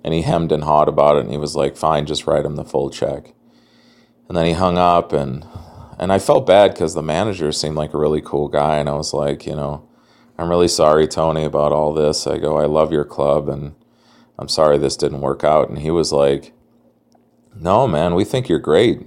And 0.03 0.13
he 0.13 0.21
hemmed 0.23 0.51
and 0.51 0.63
hawed 0.63 0.89
about 0.89 1.17
it. 1.17 1.21
And 1.21 1.31
he 1.31 1.37
was 1.37 1.55
like, 1.55 1.77
Fine, 1.77 2.05
just 2.05 2.27
write 2.27 2.45
him 2.45 2.55
the 2.55 2.65
full 2.65 2.89
check. 2.89 3.33
And 4.27 4.37
then 4.37 4.45
he 4.45 4.53
hung 4.53 4.77
up. 4.77 5.13
And, 5.13 5.45
and 5.99 6.11
I 6.11 6.19
felt 6.19 6.45
bad 6.45 6.73
because 6.73 6.93
the 6.93 7.03
manager 7.03 7.51
seemed 7.51 7.75
like 7.77 7.93
a 7.93 7.99
really 7.99 8.21
cool 8.21 8.47
guy. 8.47 8.77
And 8.77 8.89
I 8.89 8.93
was 8.93 9.13
like, 9.13 9.45
You 9.45 9.55
know, 9.55 9.87
I'm 10.37 10.49
really 10.49 10.67
sorry, 10.67 11.07
Tony, 11.07 11.43
about 11.45 11.71
all 11.71 11.93
this. 11.93 12.27
I 12.27 12.37
go, 12.37 12.57
I 12.57 12.65
love 12.65 12.91
your 12.91 13.05
club 13.05 13.47
and 13.49 13.75
I'm 14.37 14.49
sorry 14.49 14.77
this 14.77 14.97
didn't 14.97 15.21
work 15.21 15.43
out. 15.43 15.69
And 15.69 15.79
he 15.79 15.91
was 15.91 16.11
like, 16.11 16.53
No, 17.55 17.87
man, 17.87 18.15
we 18.15 18.25
think 18.25 18.49
you're 18.49 18.59
great. 18.59 19.01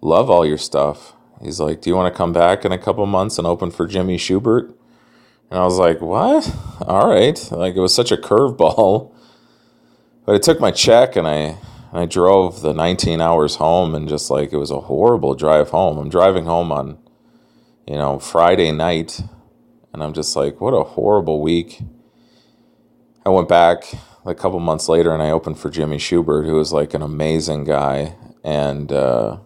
Love 0.00 0.30
all 0.30 0.44
your 0.44 0.58
stuff. 0.58 1.14
He's 1.42 1.60
like, 1.60 1.80
Do 1.80 1.90
you 1.90 1.96
want 1.96 2.12
to 2.12 2.16
come 2.16 2.32
back 2.32 2.64
in 2.64 2.72
a 2.72 2.78
couple 2.78 3.06
months 3.06 3.38
and 3.38 3.46
open 3.46 3.70
for 3.70 3.86
Jimmy 3.86 4.18
Shubert? 4.18 4.74
And 5.50 5.58
I 5.60 5.64
was 5.64 5.78
like, 5.78 6.00
What? 6.00 6.54
All 6.82 7.08
right. 7.08 7.48
Like, 7.52 7.76
it 7.76 7.80
was 7.80 7.94
such 7.94 8.12
a 8.12 8.16
curveball. 8.16 9.12
But 10.28 10.34
I 10.34 10.38
took 10.40 10.60
my 10.60 10.70
check 10.70 11.16
and 11.16 11.26
I 11.26 11.56
I 11.90 12.04
drove 12.04 12.60
the 12.60 12.74
19 12.74 13.18
hours 13.18 13.54
home 13.56 13.94
and 13.94 14.06
just 14.06 14.30
like 14.30 14.52
it 14.52 14.58
was 14.58 14.70
a 14.70 14.80
horrible 14.80 15.34
drive 15.34 15.70
home. 15.70 15.96
I'm 15.96 16.10
driving 16.10 16.44
home 16.44 16.70
on, 16.70 16.98
you 17.86 17.94
know, 17.94 18.18
Friday 18.18 18.70
night 18.70 19.22
and 19.90 20.02
I'm 20.02 20.12
just 20.12 20.36
like, 20.36 20.60
what 20.60 20.74
a 20.74 20.84
horrible 20.84 21.40
week. 21.40 21.80
I 23.24 23.30
went 23.30 23.48
back 23.48 23.84
a 24.26 24.34
couple 24.34 24.60
months 24.60 24.86
later 24.86 25.14
and 25.14 25.22
I 25.22 25.30
opened 25.30 25.58
for 25.58 25.70
Jimmy 25.70 25.96
Shubert, 25.96 26.44
who 26.44 26.56
was 26.56 26.74
like 26.74 26.92
an 26.92 27.00
amazing 27.00 27.64
guy. 27.64 28.14
And 28.44 28.92
uh, 28.92 29.38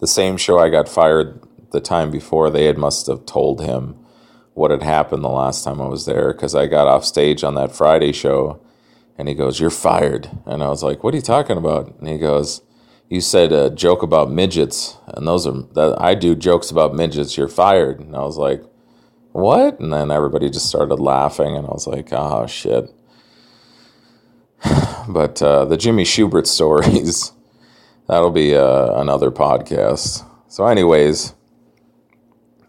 the 0.00 0.06
same 0.06 0.36
show 0.36 0.58
I 0.58 0.68
got 0.68 0.86
fired 0.86 1.42
the 1.70 1.80
time 1.80 2.10
before, 2.10 2.50
they 2.50 2.66
had 2.66 2.76
must 2.76 3.06
have 3.06 3.24
told 3.24 3.62
him 3.62 3.96
what 4.52 4.70
had 4.70 4.82
happened 4.82 5.24
the 5.24 5.30
last 5.30 5.64
time 5.64 5.80
I 5.80 5.88
was 5.88 6.04
there 6.04 6.34
because 6.34 6.54
I 6.54 6.66
got 6.66 6.88
off 6.88 7.06
stage 7.06 7.42
on 7.42 7.54
that 7.54 7.74
Friday 7.74 8.12
show 8.12 8.61
and 9.22 9.28
he 9.28 9.36
goes, 9.36 9.60
You're 9.60 9.70
fired. 9.70 10.28
And 10.46 10.64
I 10.64 10.68
was 10.68 10.82
like, 10.82 11.04
What 11.04 11.14
are 11.14 11.16
you 11.16 11.22
talking 11.22 11.56
about? 11.56 11.94
And 12.00 12.08
he 12.08 12.18
goes, 12.18 12.60
You 13.08 13.20
said 13.20 13.52
a 13.52 13.70
joke 13.70 14.02
about 14.02 14.32
midgets, 14.32 14.96
and 15.06 15.28
those 15.28 15.46
are 15.46 15.62
that 15.74 15.94
I 16.00 16.16
do 16.16 16.34
jokes 16.34 16.72
about 16.72 16.92
midgets, 16.92 17.36
you're 17.36 17.46
fired. 17.46 18.00
And 18.00 18.16
I 18.16 18.22
was 18.22 18.36
like, 18.36 18.64
What? 19.30 19.78
And 19.78 19.92
then 19.92 20.10
everybody 20.10 20.50
just 20.50 20.66
started 20.66 20.96
laughing, 20.96 21.56
and 21.56 21.68
I 21.68 21.70
was 21.70 21.86
like, 21.86 22.08
Oh 22.12 22.48
shit. 22.48 22.92
But 25.08 25.40
uh, 25.40 25.66
the 25.66 25.76
Jimmy 25.76 26.02
Shubert 26.02 26.48
stories, 26.48 27.30
that'll 28.08 28.32
be 28.32 28.56
uh, 28.56 29.00
another 29.00 29.30
podcast. 29.30 30.28
So, 30.48 30.66
anyways, 30.66 31.34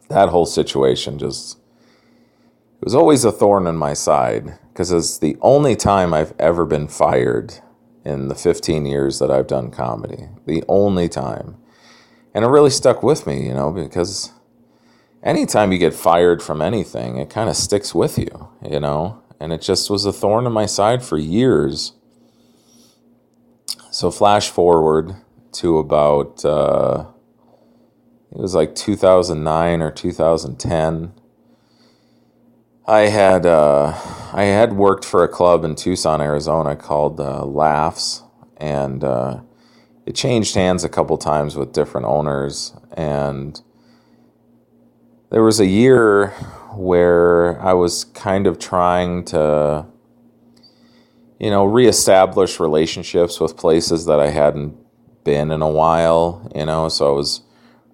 that 0.09 0.29
whole 0.29 0.45
situation 0.45 1.17
just 1.17 1.57
it 2.83 2.87
was 2.87 2.95
always 2.95 3.23
a 3.23 3.31
thorn 3.31 3.65
in 3.65 3.77
my 3.77 3.93
side 3.93 4.59
because 4.67 4.91
it's 4.91 5.17
the 5.17 5.37
only 5.39 5.73
time 5.73 6.13
I've 6.13 6.33
ever 6.37 6.65
been 6.65 6.89
fired 6.89 7.61
in 8.03 8.27
the 8.27 8.35
15 8.35 8.85
years 8.85 9.19
that 9.19 9.31
I've 9.31 9.47
done 9.47 9.71
comedy. 9.71 10.27
The 10.45 10.65
only 10.67 11.07
time. 11.07 11.55
And 12.33 12.43
it 12.43 12.49
really 12.49 12.69
stuck 12.69 13.01
with 13.01 13.25
me, 13.25 13.47
you 13.47 13.53
know, 13.53 13.71
because 13.71 14.33
anytime 15.23 15.71
you 15.71 15.77
get 15.77 15.93
fired 15.93 16.43
from 16.43 16.61
anything, 16.61 17.15
it 17.15 17.29
kind 17.29 17.49
of 17.49 17.55
sticks 17.55 17.95
with 17.95 18.17
you, 18.17 18.49
you 18.69 18.81
know, 18.81 19.23
and 19.39 19.53
it 19.53 19.61
just 19.61 19.89
was 19.89 20.03
a 20.03 20.11
thorn 20.11 20.45
in 20.45 20.51
my 20.51 20.65
side 20.65 21.05
for 21.05 21.17
years. 21.17 21.93
So, 23.91 24.11
flash 24.11 24.49
forward 24.49 25.15
to 25.53 25.77
about, 25.77 26.43
uh, 26.43 27.05
it 28.33 28.39
was 28.39 28.53
like 28.53 28.75
2009 28.75 29.81
or 29.81 29.89
2010 29.89 31.13
I 32.85 33.01
had 33.01 33.45
uh, 33.45 33.93
I 34.33 34.43
had 34.43 34.73
worked 34.73 35.05
for 35.05 35.23
a 35.23 35.29
club 35.29 35.63
in 35.63 35.75
Tucson, 35.75 36.19
Arizona 36.19 36.75
called 36.75 37.17
uh, 37.19 37.45
Laughs, 37.45 38.23
and 38.57 39.03
uh, 39.05 39.39
it 40.05 40.15
changed 40.15 40.55
hands 40.55 40.83
a 40.83 40.89
couple 40.89 41.17
times 41.17 41.55
with 41.55 41.71
different 41.71 42.07
owners. 42.07 42.75
And 42.91 43.61
there 45.29 45.43
was 45.43 45.61
a 45.61 45.65
year 45.65 46.27
where 46.75 47.57
I 47.61 47.71
was 47.71 48.03
kind 48.03 48.47
of 48.47 48.59
trying 48.59 49.23
to, 49.25 49.85
you 51.39 51.49
know, 51.49 51.63
reestablish 51.63 52.59
relationships 52.59 53.39
with 53.39 53.55
places 53.55 54.07
that 54.07 54.19
I 54.19 54.29
hadn't 54.29 54.75
been 55.23 55.51
in 55.51 55.61
a 55.61 55.69
while. 55.69 56.51
You 56.53 56.65
know, 56.65 56.89
so 56.89 57.13
I 57.13 57.15
was 57.15 57.43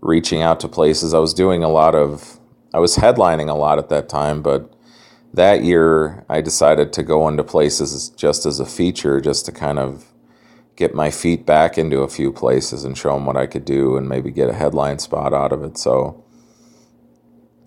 reaching 0.02 0.41
out 0.41 0.60
to 0.62 0.67
places. 0.67 1.13
I 1.13 1.19
was 1.19 1.36
doing 1.36 1.63
a 1.63 1.69
lot 1.69 1.93
of 1.93 2.39
I 2.73 2.80
was 2.80 2.97
headlining 2.97 3.49
a 3.49 3.54
lot 3.54 3.78
at 3.78 3.89
that 3.89 4.10
time, 4.10 4.41
but 4.41 4.75
that 5.34 5.63
year 5.63 6.26
I 6.30 6.42
decided 6.42 6.94
to 6.94 7.04
go 7.04 7.28
into 7.28 7.44
places 7.44 8.10
just 8.10 8.46
as 8.46 8.60
a 8.60 8.65
feature, 8.65 9.22
just 9.22 9.46
to 9.46 9.52
kind 9.52 9.80
of 9.80 10.06
get 10.76 10.96
my 10.96 11.12
feet 11.12 11.46
back 11.46 11.78
into 11.78 12.00
a 12.02 12.08
few 12.08 12.32
places 12.32 12.86
and 12.86 12.98
show 12.98 13.13
them 13.13 13.26
what 13.26 13.38
I 13.38 13.48
could 13.48 13.65
do 13.65 13.98
and 13.98 14.08
maybe 14.08 14.32
get 14.32 14.50
a 14.50 14.54
headline 14.54 15.00
spot 15.00 15.34
out 15.34 15.52
of 15.52 15.63
it. 15.63 15.78
So 15.78 16.24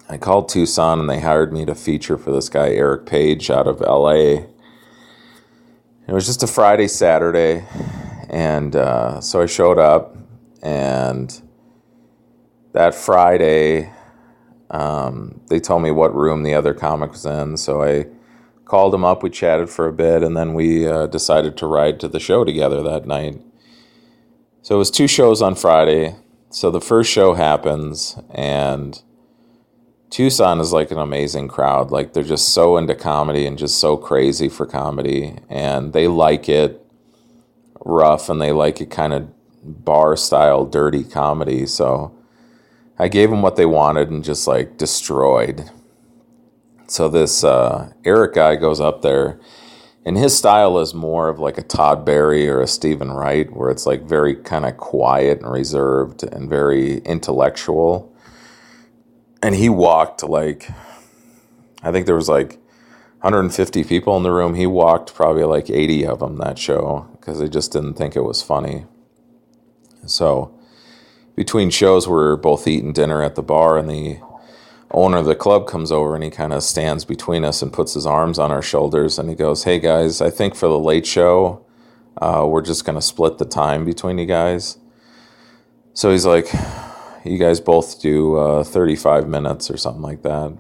I 0.08 0.16
called 0.16 0.48
Tucson 0.48 1.00
and 1.00 1.10
they 1.10 1.20
hired 1.20 1.52
me 1.52 1.64
to 1.66 1.74
feature 1.74 2.18
for 2.18 2.32
this 2.32 2.48
guy, 2.48 2.70
Eric 2.70 3.06
Page, 3.06 3.50
out 3.50 3.66
of 3.66 3.80
LA. 3.80 4.46
It 6.08 6.12
was 6.12 6.26
just 6.26 6.42
a 6.42 6.46
Friday, 6.46 6.88
Saturday. 6.88 7.64
And 8.28 8.74
uh, 8.74 9.20
so 9.20 9.42
I 9.42 9.46
showed 9.46 9.78
up, 9.78 10.16
and 10.62 11.42
that 12.72 12.94
Friday, 12.94 13.92
um, 14.72 15.40
they 15.48 15.60
told 15.60 15.82
me 15.82 15.90
what 15.90 16.14
room 16.14 16.42
the 16.42 16.54
other 16.54 16.74
comic 16.74 17.12
was 17.12 17.26
in, 17.26 17.56
so 17.56 17.82
I 17.82 18.06
called 18.64 18.94
him 18.94 19.04
up. 19.04 19.22
We 19.22 19.30
chatted 19.30 19.70
for 19.70 19.86
a 19.86 19.92
bit, 19.92 20.22
and 20.22 20.36
then 20.36 20.54
we 20.54 20.86
uh, 20.86 21.06
decided 21.06 21.56
to 21.58 21.66
ride 21.66 22.00
to 22.00 22.08
the 22.08 22.20
show 22.20 22.44
together 22.44 22.82
that 22.82 23.06
night. 23.06 23.40
So 24.62 24.76
it 24.76 24.78
was 24.78 24.90
two 24.90 25.06
shows 25.06 25.42
on 25.42 25.54
Friday. 25.54 26.16
So 26.50 26.70
the 26.70 26.80
first 26.80 27.10
show 27.10 27.34
happens, 27.34 28.18
and 28.30 29.00
Tucson 30.10 30.60
is 30.60 30.72
like 30.72 30.90
an 30.90 30.98
amazing 30.98 31.48
crowd. 31.48 31.90
Like 31.90 32.12
they're 32.12 32.22
just 32.22 32.48
so 32.50 32.76
into 32.76 32.94
comedy 32.94 33.46
and 33.46 33.58
just 33.58 33.78
so 33.78 33.96
crazy 33.96 34.48
for 34.48 34.66
comedy, 34.66 35.36
and 35.48 35.92
they 35.92 36.08
like 36.08 36.48
it 36.48 36.82
rough 37.84 38.28
and 38.28 38.40
they 38.40 38.52
like 38.52 38.80
it 38.80 38.90
kind 38.90 39.12
of 39.12 39.28
bar 39.62 40.16
style, 40.16 40.64
dirty 40.64 41.04
comedy. 41.04 41.66
So 41.66 42.16
I 43.02 43.08
gave 43.08 43.30
them 43.30 43.42
what 43.42 43.56
they 43.56 43.66
wanted 43.66 44.10
and 44.10 44.22
just 44.22 44.46
like 44.46 44.76
destroyed. 44.78 45.68
So 46.86 47.08
this 47.08 47.42
uh, 47.42 47.92
Eric 48.04 48.34
guy 48.34 48.54
goes 48.54 48.80
up 48.80 49.02
there, 49.02 49.40
and 50.04 50.16
his 50.16 50.38
style 50.38 50.78
is 50.78 50.94
more 50.94 51.28
of 51.28 51.40
like 51.40 51.58
a 51.58 51.62
Todd 51.62 52.06
Barry 52.06 52.48
or 52.48 52.60
a 52.60 52.68
Steven 52.68 53.10
Wright, 53.10 53.52
where 53.52 53.70
it's 53.70 53.86
like 53.86 54.04
very 54.04 54.36
kind 54.36 54.64
of 54.64 54.76
quiet 54.76 55.40
and 55.40 55.50
reserved 55.50 56.22
and 56.22 56.48
very 56.48 56.98
intellectual. 56.98 58.14
And 59.42 59.56
he 59.56 59.68
walked 59.68 60.22
like, 60.22 60.70
I 61.82 61.90
think 61.90 62.06
there 62.06 62.14
was 62.14 62.28
like 62.28 62.60
150 63.22 63.82
people 63.82 64.16
in 64.16 64.22
the 64.22 64.30
room. 64.30 64.54
He 64.54 64.68
walked 64.68 65.12
probably 65.12 65.42
like 65.42 65.68
80 65.68 66.06
of 66.06 66.20
them 66.20 66.36
that 66.36 66.56
show 66.56 67.08
because 67.18 67.40
they 67.40 67.48
just 67.48 67.72
didn't 67.72 67.94
think 67.94 68.14
it 68.14 68.22
was 68.22 68.44
funny. 68.44 68.86
So 70.06 70.56
between 71.34 71.70
shows, 71.70 72.08
we're 72.08 72.36
both 72.36 72.66
eating 72.66 72.92
dinner 72.92 73.22
at 73.22 73.34
the 73.34 73.42
bar, 73.42 73.78
and 73.78 73.88
the 73.88 74.18
owner 74.92 75.18
of 75.18 75.24
the 75.24 75.34
club 75.34 75.66
comes 75.66 75.90
over 75.90 76.14
and 76.14 76.22
he 76.22 76.30
kind 76.30 76.52
of 76.52 76.62
stands 76.62 77.04
between 77.04 77.44
us 77.44 77.62
and 77.62 77.72
puts 77.72 77.94
his 77.94 78.06
arms 78.06 78.38
on 78.38 78.50
our 78.50 78.62
shoulders 78.62 79.18
and 79.18 79.28
he 79.28 79.34
goes, 79.34 79.64
Hey 79.64 79.78
guys, 79.78 80.20
I 80.20 80.30
think 80.30 80.54
for 80.54 80.68
the 80.68 80.78
late 80.78 81.06
show, 81.06 81.64
uh, 82.20 82.46
we're 82.48 82.62
just 82.62 82.84
going 82.84 82.96
to 82.96 83.02
split 83.02 83.38
the 83.38 83.44
time 83.44 83.84
between 83.84 84.18
you 84.18 84.26
guys. 84.26 84.78
So 85.94 86.10
he's 86.10 86.26
like, 86.26 86.46
You 87.24 87.38
guys 87.38 87.60
both 87.60 88.00
do 88.02 88.36
uh, 88.36 88.64
35 88.64 89.28
minutes 89.28 89.70
or 89.70 89.76
something 89.76 90.02
like 90.02 90.22
that. 90.22 90.56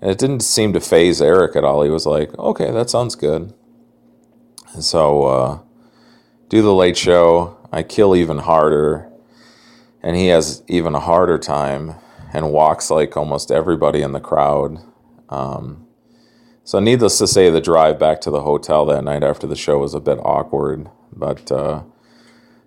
And 0.00 0.10
it 0.10 0.18
didn't 0.18 0.40
seem 0.40 0.72
to 0.74 0.80
phase 0.80 1.20
Eric 1.20 1.56
at 1.56 1.64
all. 1.64 1.82
He 1.82 1.90
was 1.90 2.06
like, 2.06 2.36
Okay, 2.38 2.70
that 2.70 2.90
sounds 2.90 3.14
good. 3.14 3.52
And 4.74 4.84
so, 4.84 5.22
uh, 5.24 5.58
do 6.48 6.62
the 6.62 6.74
late 6.74 6.96
show. 6.96 7.56
I 7.72 7.82
kill 7.82 8.14
even 8.14 8.38
harder 8.38 9.10
and 10.06 10.14
he 10.14 10.28
has 10.28 10.62
even 10.68 10.94
a 10.94 11.00
harder 11.00 11.36
time 11.36 11.96
and 12.32 12.52
walks 12.52 12.90
like 12.92 13.16
almost 13.16 13.50
everybody 13.50 14.02
in 14.02 14.12
the 14.12 14.20
crowd. 14.20 14.78
Um, 15.28 15.88
so, 16.62 16.78
needless 16.78 17.18
to 17.18 17.26
say, 17.26 17.50
the 17.50 17.60
drive 17.60 17.98
back 17.98 18.20
to 18.20 18.30
the 18.30 18.42
hotel 18.42 18.86
that 18.86 19.02
night 19.02 19.24
after 19.24 19.48
the 19.48 19.56
show 19.56 19.78
was 19.78 19.94
a 19.94 20.00
bit 20.00 20.18
awkward. 20.22 20.88
But 21.12 21.50
uh, 21.50 21.82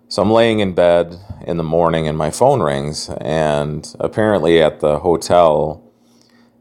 so 0.08 0.20
I'm 0.20 0.30
laying 0.30 0.60
in 0.60 0.74
bed 0.74 1.18
in 1.46 1.56
the 1.56 1.62
morning 1.62 2.06
and 2.06 2.18
my 2.18 2.30
phone 2.30 2.60
rings. 2.60 3.08
And 3.22 3.90
apparently, 3.98 4.60
at 4.60 4.80
the 4.80 4.98
hotel, 4.98 5.82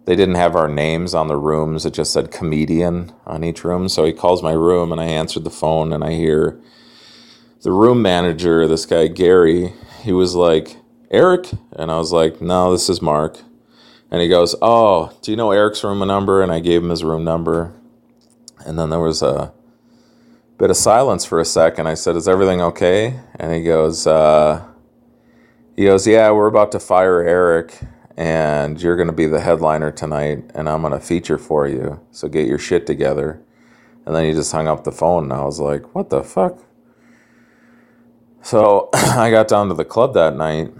they 0.05 0.15
didn't 0.15 0.35
have 0.35 0.55
our 0.55 0.69
names 0.69 1.13
on 1.13 1.27
the 1.27 1.35
rooms. 1.35 1.85
It 1.85 1.93
just 1.93 2.13
said 2.13 2.31
comedian 2.31 3.11
on 3.25 3.43
each 3.43 3.65
room. 3.65 3.89
So 3.89 4.05
he 4.05 4.13
calls 4.13 4.41
my 4.41 4.53
room 4.53 4.93
and 4.93 5.01
I 5.01 5.07
answered 5.07 5.43
the 5.43 5.49
phone 5.49 5.91
and 5.91 6.05
I 6.05 6.13
hear 6.13 6.57
the 7.63 7.73
room 7.73 8.01
manager, 8.01 8.65
this 8.65 8.85
guy 8.85 9.07
Gary, 9.07 9.73
he 10.01 10.11
was 10.13 10.35
like, 10.35 10.77
Eric? 11.11 11.49
And 11.73 11.91
I 11.91 11.97
was 11.97 12.11
like, 12.11 12.41
no, 12.41 12.71
this 12.71 12.89
is 12.89 13.01
Mark. 13.01 13.39
And 14.11 14.21
he 14.21 14.27
goes, 14.27 14.55
oh, 14.61 15.11
do 15.21 15.31
you 15.31 15.37
know 15.37 15.51
Eric's 15.51 15.83
room 15.83 16.05
number? 16.07 16.41
And 16.41 16.51
I 16.51 16.59
gave 16.59 16.83
him 16.83 16.89
his 16.89 17.03
room 17.03 17.23
number. 17.23 17.73
And 18.65 18.77
then 18.79 18.89
there 18.89 18.99
was 18.99 19.21
a 19.21 19.53
bit 20.57 20.69
of 20.69 20.77
silence 20.77 21.25
for 21.25 21.39
a 21.39 21.45
second. 21.45 21.87
I 21.87 21.93
said, 21.95 22.15
is 22.15 22.27
everything 22.27 22.61
okay? 22.61 23.19
And 23.39 23.53
he 23.53 23.63
goes, 23.63 24.07
uh, 24.07 24.65
he 25.75 25.85
goes, 25.85 26.07
yeah, 26.07 26.31
we're 26.31 26.47
about 26.47 26.71
to 26.73 26.79
fire 26.79 27.21
Eric. 27.21 27.77
and 28.19 28.81
you're 28.81 28.97
going 28.97 29.07
to 29.07 29.13
be 29.13 29.27
the 29.27 29.39
headliner 29.39 29.91
tonight, 29.91 30.43
and 30.53 30.67
I'm 30.67 30.81
going 30.81 30.91
to 30.91 30.99
feature 30.99 31.37
for 31.37 31.69
you. 31.69 32.01
So 32.11 32.27
get 32.27 32.47
your 32.47 32.57
shit 32.59 32.85
together. 32.85 33.41
And 34.05 34.13
then 34.13 34.25
he 34.25 34.33
just 34.33 34.51
hung 34.51 34.67
up 34.67 34.83
the 34.83 34.91
phone, 34.91 35.23
and 35.23 35.33
I 35.33 35.45
was 35.45 35.61
like, 35.61 35.95
what 35.95 36.09
the 36.09 36.21
fuck? 36.21 36.59
So 38.41 38.89
I 38.93 39.31
got 39.31 39.47
down 39.47 39.69
to 39.69 39.73
the 39.73 39.85
club 39.85 40.13
that 40.15 40.35
night, 40.35 40.73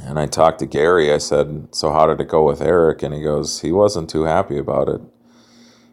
and 0.00 0.18
I 0.18 0.26
talked 0.26 0.60
to 0.60 0.66
Gary. 0.66 1.12
I 1.12 1.18
said, 1.18 1.68
so 1.74 1.92
how 1.92 2.06
did 2.06 2.20
it 2.20 2.28
go 2.28 2.44
with 2.44 2.62
Eric? 2.62 3.02
And 3.02 3.14
he 3.14 3.22
goes, 3.22 3.60
he 3.60 3.72
wasn't 3.72 4.10
too 4.10 4.24
happy 4.24 4.58
about 4.58 4.88
it. 4.88 5.00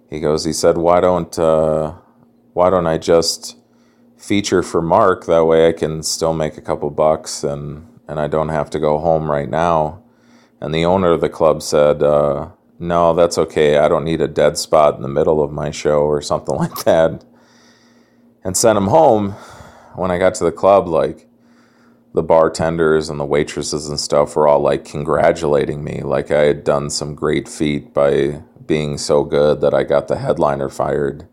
He 0.10 0.20
goes, 0.20 0.46
he 0.46 0.54
said, 0.54 0.78
why 0.78 1.02
don't, 1.02 1.38
uh, 1.40 1.94
why 2.54 2.70
don't 2.70 2.88
I 2.88 2.98
just 2.98 3.58
feature 4.18 4.64
for 4.64 4.82
Mark? 4.82 5.26
That 5.26 5.46
way 5.46 5.68
I 5.68 5.74
can 5.74 6.04
still 6.04 6.34
make 6.34 6.58
a 6.58 6.62
couple 6.62 6.90
bucks 6.90 7.44
and 7.44 7.88
and 8.12 8.20
I 8.20 8.28
don't 8.28 8.50
have 8.50 8.70
to 8.72 8.80
go 8.80 9.00
home 9.00 9.32
right 9.32 9.50
now. 9.50 10.04
And 10.60 10.76
the 10.76 10.84
owner 10.84 11.12
of 11.12 11.22
the 11.22 11.30
club 11.30 11.62
said, 11.62 12.04
uh, 12.04 12.50
No, 12.78 13.14
that's 13.14 13.38
okay. 13.38 13.78
I 13.78 13.88
don't 13.88 14.04
need 14.04 14.20
a 14.20 14.28
dead 14.28 14.58
spot 14.58 14.96
in 14.98 15.02
the 15.02 15.08
middle 15.08 15.42
of 15.42 15.54
my 15.54 15.72
show 15.72 16.02
or 16.02 16.22
something 16.22 16.56
like 16.64 16.84
that. 16.84 17.24
And 18.44 18.58
sent 18.58 18.78
him 18.78 18.88
home. 18.88 19.36
When 19.96 20.12
I 20.12 20.18
got 20.18 20.36
to 20.36 20.44
the 20.44 20.52
club, 20.52 20.88
like 20.88 21.28
the 22.14 22.24
bartenders 22.24 23.10
and 23.10 23.20
the 23.20 23.26
waitresses 23.26 23.88
and 23.88 24.00
stuff 24.00 24.36
were 24.36 24.48
all 24.48 24.60
like 24.60 24.86
congratulating 24.86 25.84
me, 25.84 26.02
like 26.02 26.32
I 26.32 26.42
had 26.42 26.64
done 26.64 26.90
some 26.90 27.16
great 27.16 27.48
feat 27.48 27.94
by 27.94 28.42
being 28.66 28.98
so 28.98 29.24
good 29.24 29.62
that 29.62 29.74
I 29.74 29.84
got 29.84 30.08
the 30.08 30.18
headliner 30.18 30.70
fired. 30.70 31.28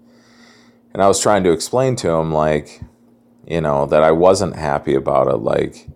And 0.92 1.03
I 1.03 1.09
was 1.09 1.21
trying 1.21 1.44
to 1.44 1.53
explain 1.53 1.97
to 1.97 2.11
him, 2.11 2.33
like, 2.33 2.81
you 3.47 3.61
know, 3.61 3.87
that 3.87 4.03
I 4.03 4.11
wasn't 4.11 4.57
happy 4.57 4.94
about 4.94 5.29
it. 5.29 5.37
Like, 5.37 5.87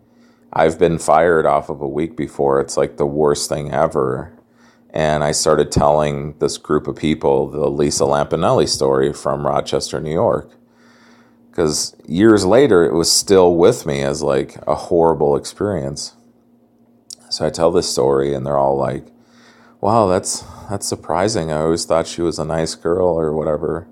I've 0.53 0.79
been 0.79 0.99
fired 0.99 1.47
off 1.47 1.69
of 1.71 1.81
a 1.81 1.89
week 1.89 2.17
before. 2.17 2.61
It's 2.61 2.77
like 2.77 2.97
the 2.97 3.07
worst 3.07 3.49
thing 3.49 3.73
ever. 3.73 4.33
And 4.91 5.25
I 5.25 5.33
started 5.33 5.73
telling 5.73 6.39
this 6.39 6.59
group 6.59 6.87
of 6.87 6.97
people 6.97 7.49
the 7.49 7.71
Lisa 7.71 8.05
Lampanelli 8.05 8.69
story 8.69 9.13
from 9.13 9.47
Rochester, 9.47 10.01
New 10.01 10.13
York. 10.13 10.51
Because 11.53 11.95
years 12.09 12.47
later, 12.47 12.83
it 12.83 12.95
was 12.95 13.13
still 13.13 13.55
with 13.57 13.85
me 13.85 14.01
as 14.01 14.23
like 14.23 14.57
a 14.67 14.75
horrible 14.75 15.37
experience. 15.37 16.17
So 17.29 17.47
I 17.47 17.51
tell 17.51 17.71
this 17.71 17.91
story, 17.91 18.33
and 18.33 18.47
they're 18.47 18.57
all 18.57 18.79
like, 18.79 19.05
wow, 19.79 20.07
that's, 20.07 20.45
that's 20.71 20.89
surprising. 20.89 21.53
I 21.53 21.61
always 21.61 21.85
thought 21.85 22.07
she 22.07 22.23
was 22.23 22.39
a 22.39 22.47
nice 22.47 22.75
girl 22.75 23.07
or 23.07 23.35
whatever. 23.35 23.87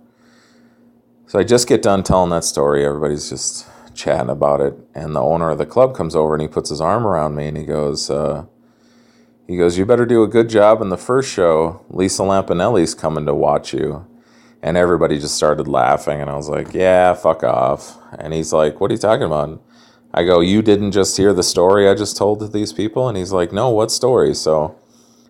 So 1.26 1.38
I 1.38 1.44
just 1.44 1.68
get 1.68 1.82
done 1.82 2.02
telling 2.02 2.30
that 2.30 2.44
story. 2.44 2.82
Everybody's 2.82 3.28
just 3.28 3.66
chatting 3.94 4.30
about 4.30 4.62
it, 4.62 4.74
and 4.94 5.14
the 5.14 5.20
owner 5.20 5.50
of 5.50 5.58
the 5.58 5.66
club 5.66 5.94
comes 5.94 6.16
over 6.16 6.34
and 6.34 6.40
he 6.40 6.48
puts 6.48 6.70
his 6.70 6.80
arm 6.80 7.06
around 7.06 7.34
me 7.34 7.46
and 7.46 7.58
he 7.58 7.64
goes, 7.64 8.08
uh, 8.08 8.46
he 9.46 9.58
goes, 9.58 9.76
you 9.76 9.84
better 9.84 10.06
do 10.06 10.22
a 10.22 10.28
good 10.28 10.48
job 10.48 10.80
in 10.80 10.88
the 10.88 10.96
first 10.96 11.30
show. 11.30 11.84
Lisa 11.90 12.22
Lampanelli's 12.22 12.94
coming 12.94 13.26
to 13.26 13.34
watch 13.34 13.74
you. 13.74 14.06
And 14.62 14.76
everybody 14.76 15.18
just 15.18 15.36
started 15.36 15.66
laughing, 15.68 16.20
and 16.20 16.28
I 16.28 16.36
was 16.36 16.48
like, 16.48 16.74
yeah, 16.74 17.14
fuck 17.14 17.42
off. 17.42 17.96
And 18.18 18.34
he's 18.34 18.52
like, 18.52 18.80
what 18.80 18.90
are 18.90 18.94
you 18.94 18.98
talking 18.98 19.24
about? 19.24 19.62
I 20.12 20.24
go, 20.24 20.40
you 20.40 20.60
didn't 20.60 20.92
just 20.92 21.16
hear 21.16 21.32
the 21.32 21.42
story 21.42 21.88
I 21.88 21.94
just 21.94 22.16
told 22.16 22.40
to 22.40 22.48
these 22.48 22.72
people? 22.72 23.08
And 23.08 23.16
he's 23.16 23.32
like, 23.32 23.52
no, 23.52 23.70
what 23.70 23.90
story? 23.90 24.34
So 24.34 24.76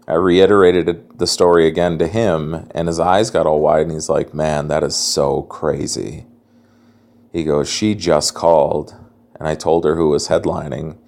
I 0.09 0.15
reiterated 0.15 1.19
the 1.19 1.27
story 1.27 1.69
again 1.69 1.99
to 1.99 2.09
him, 2.09 2.69
and 2.73 2.89
his 2.89 2.99
eyes 2.99 3.31
got 3.31 3.47
all 3.47 3.61
wide, 3.61 3.83
and 3.83 3.93
he's 3.93 4.09
like, 4.09 4.35
man, 4.35 4.69
that 4.69 4.83
is 4.83 4.97
so 4.97 5.43
crazy. 5.43 6.27
He 7.33 7.45
goes, 7.45 7.69
She 7.71 7.95
just 7.95 8.35
called. 8.35 8.95
And 9.39 9.49
I 9.49 9.55
told 9.55 9.85
her 9.85 9.97
who 9.97 10.09
was 10.11 10.29
headlining. 10.29 10.99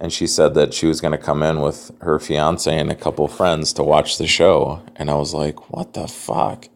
And 0.00 0.12
she 0.12 0.26
said 0.26 0.54
that 0.54 0.74
she 0.74 0.86
was 0.86 1.00
going 1.00 1.12
to 1.12 1.18
come 1.18 1.42
in 1.42 1.60
with 1.60 1.90
her 2.00 2.18
fiance 2.18 2.76
and 2.76 2.90
a 2.90 2.94
couple 2.94 3.26
friends 3.28 3.72
to 3.74 3.82
watch 3.82 4.16
the 4.16 4.26
show. 4.26 4.82
And 4.96 5.10
I 5.10 5.14
was 5.14 5.34
like, 5.34 5.70
What 5.70 5.94
the 5.94 6.08
fuck? 6.08 6.68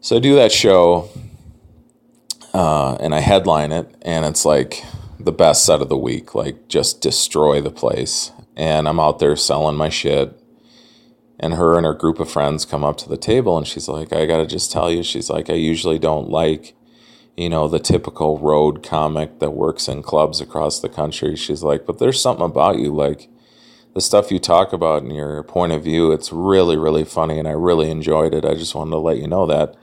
So 0.00 0.16
I 0.16 0.20
do 0.20 0.34
that 0.36 0.52
show 0.52 1.08
uh, 2.54 2.94
and 3.00 3.14
I 3.14 3.20
headline 3.20 3.72
it. 3.72 3.94
And 4.02 4.24
it's 4.24 4.44
like 4.44 4.82
the 5.18 5.32
best 5.32 5.64
set 5.64 5.80
of 5.80 5.88
the 5.88 5.98
week, 5.98 6.34
like 6.34 6.68
just 6.68 7.00
destroy 7.00 7.60
the 7.60 7.70
place. 7.70 8.32
And 8.56 8.88
I'm 8.88 9.00
out 9.00 9.18
there 9.18 9.36
selling 9.36 9.76
my 9.76 9.88
shit. 9.88 10.34
And 11.40 11.54
her 11.54 11.76
and 11.76 11.86
her 11.86 11.94
group 11.94 12.18
of 12.18 12.30
friends 12.30 12.64
come 12.64 12.82
up 12.82 12.96
to 12.98 13.08
the 13.08 13.16
table 13.16 13.56
and 13.56 13.66
she's 13.66 13.88
like, 13.88 14.12
I 14.12 14.26
got 14.26 14.38
to 14.38 14.46
just 14.46 14.72
tell 14.72 14.90
you, 14.90 15.04
she's 15.04 15.30
like, 15.30 15.48
I 15.50 15.54
usually 15.54 15.98
don't 15.98 16.28
like 16.28 16.74
you 17.38 17.48
know, 17.48 17.68
the 17.68 17.78
typical 17.78 18.36
road 18.36 18.82
comic 18.82 19.38
that 19.38 19.52
works 19.52 19.86
in 19.86 20.02
clubs 20.02 20.40
across 20.40 20.80
the 20.80 20.88
country. 20.88 21.36
She's 21.36 21.62
like, 21.62 21.86
but 21.86 21.98
there's 21.98 22.20
something 22.20 22.44
about 22.44 22.80
you, 22.80 22.92
like 22.92 23.30
the 23.98 24.02
stuff 24.02 24.30
you 24.30 24.38
talk 24.38 24.72
about 24.72 25.02
and 25.02 25.12
your 25.12 25.42
point 25.42 25.72
of 25.72 25.82
view. 25.82 26.12
It's 26.12 26.32
really, 26.32 26.76
really 26.76 27.04
funny, 27.04 27.36
and 27.36 27.48
I 27.48 27.50
really 27.50 27.90
enjoyed 27.90 28.32
it. 28.32 28.44
I 28.44 28.54
just 28.54 28.72
wanted 28.72 28.92
to 28.92 28.98
let 28.98 29.18
you 29.18 29.26
know 29.26 29.44
that. 29.46 29.74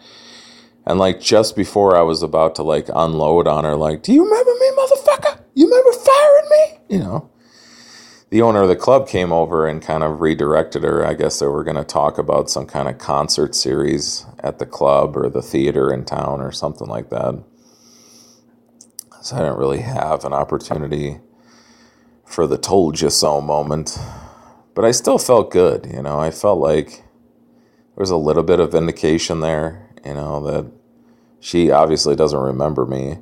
And 0.85 0.97
like 0.97 1.19
just 1.19 1.53
before 1.53 1.97
I 1.97 2.01
was 2.01 2.23
about 2.23 2.55
to 2.55 2.63
like 2.63 2.87
unload 2.95 3.45
on 3.45 3.65
her, 3.65 3.75
like, 3.75 4.03
do 4.03 4.13
you 4.13 4.23
remember 4.23 4.51
me, 4.51 4.71
motherfucker? 4.71 5.41
You 5.53 5.65
remember 5.65 5.91
firing 5.91 6.49
me? 6.49 6.79
You 6.95 6.99
know. 6.99 7.29
The 8.29 8.41
owner 8.41 8.61
of 8.61 8.69
the 8.69 8.77
club 8.77 9.09
came 9.09 9.33
over 9.33 9.67
and 9.67 9.81
kind 9.81 10.01
of 10.01 10.21
redirected 10.21 10.83
her. 10.83 11.05
I 11.05 11.13
guess 11.13 11.39
they 11.39 11.47
were 11.47 11.65
going 11.65 11.75
to 11.75 11.83
talk 11.83 12.17
about 12.17 12.49
some 12.49 12.65
kind 12.65 12.87
of 12.87 12.97
concert 12.97 13.53
series 13.53 14.25
at 14.39 14.59
the 14.59 14.65
club 14.65 15.17
or 15.17 15.29
the 15.29 15.41
theater 15.41 15.93
in 15.93 16.05
town 16.05 16.39
or 16.39 16.53
something 16.53 16.87
like 16.87 17.09
that. 17.09 17.43
So 19.21 19.35
I 19.35 19.39
didn't 19.39 19.57
really 19.57 19.81
have 19.81 20.23
an 20.23 20.31
opportunity 20.31 21.19
for 22.25 22.47
the 22.47 22.57
told 22.57 22.99
you 23.01 23.09
so 23.09 23.39
moment. 23.39 23.97
But 24.73 24.83
I 24.83 24.91
still 24.91 25.17
felt 25.17 25.51
good, 25.51 25.85
you 25.85 26.01
know. 26.01 26.19
I 26.19 26.31
felt 26.31 26.59
like 26.59 26.89
there 27.95 28.01
was 28.01 28.09
a 28.09 28.17
little 28.17 28.43
bit 28.43 28.59
of 28.59 28.73
vindication 28.73 29.39
there, 29.39 29.89
you 30.05 30.13
know, 30.13 30.41
that 30.41 30.69
she 31.39 31.71
obviously 31.71 32.15
doesn't 32.15 32.37
remember 32.37 32.85
me. 32.85 33.19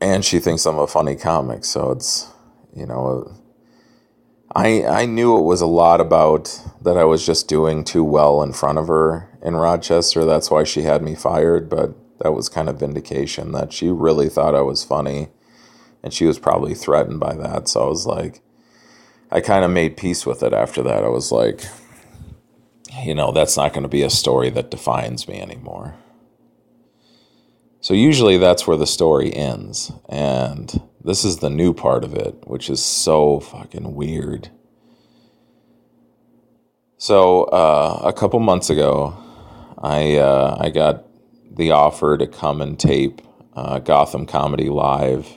And 0.00 0.24
she 0.24 0.38
thinks 0.38 0.64
I'm 0.64 0.78
a 0.78 0.86
funny 0.86 1.16
comic, 1.16 1.64
so 1.64 1.90
it's, 1.90 2.32
you 2.74 2.86
know, 2.86 3.34
I 4.54 4.84
I 4.86 5.06
knew 5.06 5.36
it 5.36 5.42
was 5.42 5.60
a 5.60 5.66
lot 5.66 6.00
about 6.00 6.62
that 6.80 6.96
I 6.96 7.04
was 7.04 7.26
just 7.26 7.48
doing 7.48 7.84
too 7.84 8.04
well 8.04 8.42
in 8.42 8.52
front 8.52 8.78
of 8.78 8.86
her 8.86 9.28
in 9.42 9.56
Rochester. 9.56 10.24
That's 10.24 10.50
why 10.50 10.64
she 10.64 10.82
had 10.82 11.02
me 11.02 11.14
fired, 11.14 11.68
but 11.68 11.94
that 12.20 12.32
was 12.32 12.48
kind 12.48 12.68
of 12.68 12.80
vindication 12.80 13.52
that 13.52 13.72
she 13.72 13.90
really 13.90 14.28
thought 14.28 14.54
I 14.54 14.62
was 14.62 14.84
funny 14.84 15.28
and 16.02 16.12
she 16.12 16.26
was 16.26 16.38
probably 16.38 16.74
threatened 16.74 17.20
by 17.20 17.34
that. 17.34 17.68
So 17.68 17.82
I 17.82 17.86
was 17.86 18.06
like 18.06 18.40
I 19.30 19.40
kind 19.40 19.64
of 19.64 19.70
made 19.70 19.96
peace 19.96 20.24
with 20.24 20.42
it 20.42 20.52
after 20.52 20.82
that. 20.82 21.04
I 21.04 21.08
was 21.08 21.32
like 21.32 21.64
you 23.02 23.14
know, 23.14 23.32
that's 23.32 23.56
not 23.56 23.72
going 23.72 23.82
to 23.82 23.88
be 23.88 24.02
a 24.02 24.10
story 24.10 24.50
that 24.50 24.70
defines 24.70 25.28
me 25.28 25.40
anymore. 25.40 25.94
So 27.80 27.94
usually 27.94 28.38
that's 28.38 28.66
where 28.66 28.76
the 28.76 28.86
story 28.86 29.32
ends 29.32 29.92
and 30.08 30.82
this 31.04 31.24
is 31.24 31.38
the 31.38 31.50
new 31.50 31.72
part 31.72 32.04
of 32.04 32.14
it, 32.14 32.36
which 32.46 32.68
is 32.68 32.84
so 32.84 33.40
fucking 33.40 33.94
weird. 33.94 34.50
So 36.98 37.44
uh, 37.44 38.02
a 38.04 38.12
couple 38.12 38.40
months 38.40 38.70
ago, 38.70 39.16
I 39.78 40.16
uh, 40.16 40.56
I 40.60 40.70
got 40.70 41.04
the 41.50 41.70
offer 41.70 42.18
to 42.18 42.26
come 42.26 42.60
and 42.60 42.78
tape 42.78 43.22
uh, 43.54 43.78
Gotham 43.78 44.26
Comedy 44.26 44.68
Live 44.68 45.28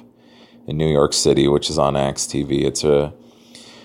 in 0.72 0.78
New 0.78 0.92
York 0.92 1.12
City, 1.14 1.50
which 1.50 1.70
is 1.70 1.78
on 1.78 1.96
AXS-TV. 1.96 2.64
It's 2.64 2.84
a 2.86 3.14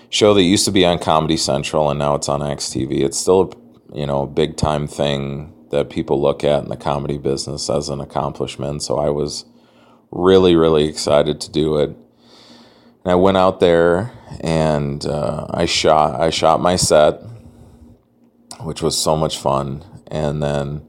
show 0.09 0.33
that 0.33 0.43
used 0.43 0.63
to 0.65 0.71
be 0.71 0.85
on 0.85 0.97
Comedy 0.99 1.35
Central 1.35 1.89
and 1.89 1.99
now 1.99 2.15
it's 2.15 2.29
on 2.29 2.39
AXS-TV. 2.39 3.01
It's 3.01 3.17
still 3.17 3.41
a 3.41 3.97
you 3.97 4.07
know 4.07 4.25
big 4.25 4.55
time 4.55 4.87
thing 4.87 5.53
that 5.69 5.89
people 5.89 6.21
look 6.21 6.45
at 6.45 6.63
in 6.63 6.69
the 6.69 6.77
comedy 6.77 7.17
business 7.17 7.69
as 7.69 7.89
an 7.89 7.99
accomplishment. 7.99 8.81
So 8.83 8.97
I 8.97 9.09
was 9.09 9.43
really, 10.11 10.55
really 10.55 10.87
excited 10.87 11.41
to 11.41 11.51
do 11.51 11.77
it. 11.77 11.89
And 11.89 13.11
I 13.11 13.15
went 13.15 13.35
out 13.35 13.59
there 13.59 14.13
and 14.39 15.05
uh, 15.05 15.47
I 15.49 15.65
shot. 15.65 16.21
I 16.21 16.29
shot 16.29 16.61
my 16.61 16.77
set, 16.77 17.21
which 18.61 18.81
was 18.81 18.97
so 18.97 19.17
much 19.17 19.37
fun. 19.37 19.83
And 20.09 20.41
then 20.41 20.87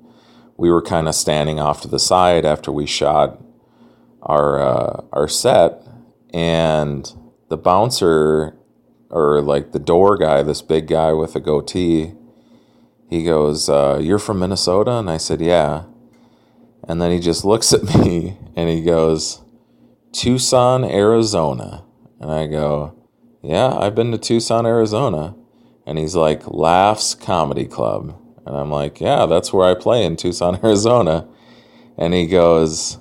we 0.57 0.71
were 0.71 0.83
kind 0.83 1.09
of 1.09 1.17
standing 1.17 1.59
off 1.59 1.81
to 1.83 1.89
the 1.89 1.99
side 1.99 2.45
after 2.45 2.71
we 2.71 2.87
shot 2.87 3.43
our 4.23 4.61
uh, 4.61 5.03
our 5.13 5.27
set, 5.27 5.88
and 6.33 7.13
the 7.49 7.57
bouncer 7.57 8.57
or 9.11 9.41
like 9.41 9.73
the 9.73 9.79
door 9.79 10.17
guy, 10.17 10.43
this 10.43 10.63
big 10.63 10.87
guy 10.87 11.13
with 11.13 11.35
a 11.35 11.41
goatee, 11.41 12.15
he 13.09 13.25
goes, 13.25 13.69
uh, 13.69 13.99
"You're 14.03 14.19
from 14.19 14.41
Minnesota?" 14.41 14.93
And 14.93 15.11
I 15.11 15.17
said, 15.17 15.41
"Yeah." 15.41 15.85
And 16.87 17.01
then 17.01 17.11
he 17.11 17.21
just 17.21 17.45
looks 17.45 17.73
at 17.73 17.85
me 17.85 18.39
and 18.57 18.69
he 18.69 18.83
goes, 18.83 19.43
Tucson, 20.13 20.85
Arizona. 20.85 21.85
And 22.21 22.31
I 22.31 22.47
go, 22.47 22.95
Yeah, 23.43 23.77
I've 23.77 23.95
been 23.95 24.11
to 24.13 24.19
Tucson, 24.19 24.67
Arizona. 24.67 25.35
And 25.87 25.99
he's 25.99 26.17
like, 26.17 26.47
Laughs 26.49 27.15
Comedy 27.15 27.67
Club. 27.67 28.21
And 28.47 28.57
I'm 28.57 28.71
like, 28.71 29.01
Yeah, 29.01 29.27
that's 29.27 29.53
where 29.53 29.69
I 29.69 29.75
play 29.75 30.05
in 30.05 30.17
Tucson, 30.17 30.59
Arizona. 30.65 31.29
And 31.97 32.15
he 32.15 32.27
goes, 32.27 32.99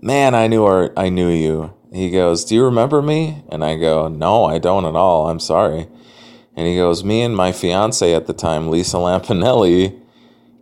Man, 0.00 0.34
I 0.34 0.46
knew 0.46 0.64
our, 0.64 0.92
I 0.96 1.08
knew 1.08 1.28
you. 1.28 1.74
He 1.92 2.10
goes, 2.10 2.44
Do 2.44 2.54
you 2.54 2.64
remember 2.64 3.02
me? 3.02 3.42
And 3.48 3.64
I 3.64 3.76
go, 3.76 4.08
No, 4.08 4.44
I 4.44 4.58
don't 4.58 4.84
at 4.84 4.96
all. 4.96 5.28
I'm 5.28 5.40
sorry. 5.40 5.88
And 6.56 6.66
he 6.66 6.76
goes, 6.76 7.04
Me 7.04 7.22
and 7.22 7.36
my 7.36 7.52
fiance 7.52 8.14
at 8.14 8.26
the 8.26 8.32
time, 8.32 8.70
Lisa 8.70 8.96
Lampanelli, 8.96 10.00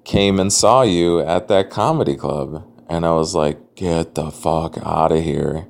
came 0.05 0.39
and 0.39 0.53
saw 0.53 0.83
you 0.83 1.21
at 1.21 1.49
that 1.49 1.71
comedy 1.71 2.17
club. 2.17 2.67
And 2.89 3.07
I 3.07 3.13
was 3.13 3.35
like, 3.35 3.75
Get 3.75 4.15
the 4.15 4.31
fuck 4.31 4.77
out 4.85 5.13
of 5.13 5.23
here. 5.23 5.67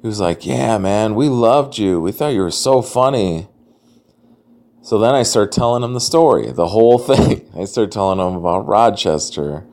He 0.00 0.06
was 0.06 0.20
like, 0.20 0.46
Yeah, 0.46 0.78
man, 0.78 1.14
we 1.14 1.28
loved 1.28 1.78
you. 1.78 2.00
We 2.00 2.12
thought 2.12 2.34
you 2.34 2.42
were 2.42 2.50
so 2.50 2.82
funny. 2.82 3.48
So 4.82 4.98
then 4.98 5.14
I 5.14 5.22
start 5.22 5.50
telling 5.50 5.82
him 5.82 5.94
the 5.94 6.00
story, 6.00 6.52
the 6.52 6.68
whole 6.68 6.98
thing. 7.14 7.50
I 7.58 7.64
start 7.64 7.90
telling 7.90 8.18
him 8.18 8.36
about 8.36 8.66
Rochester 8.66 9.66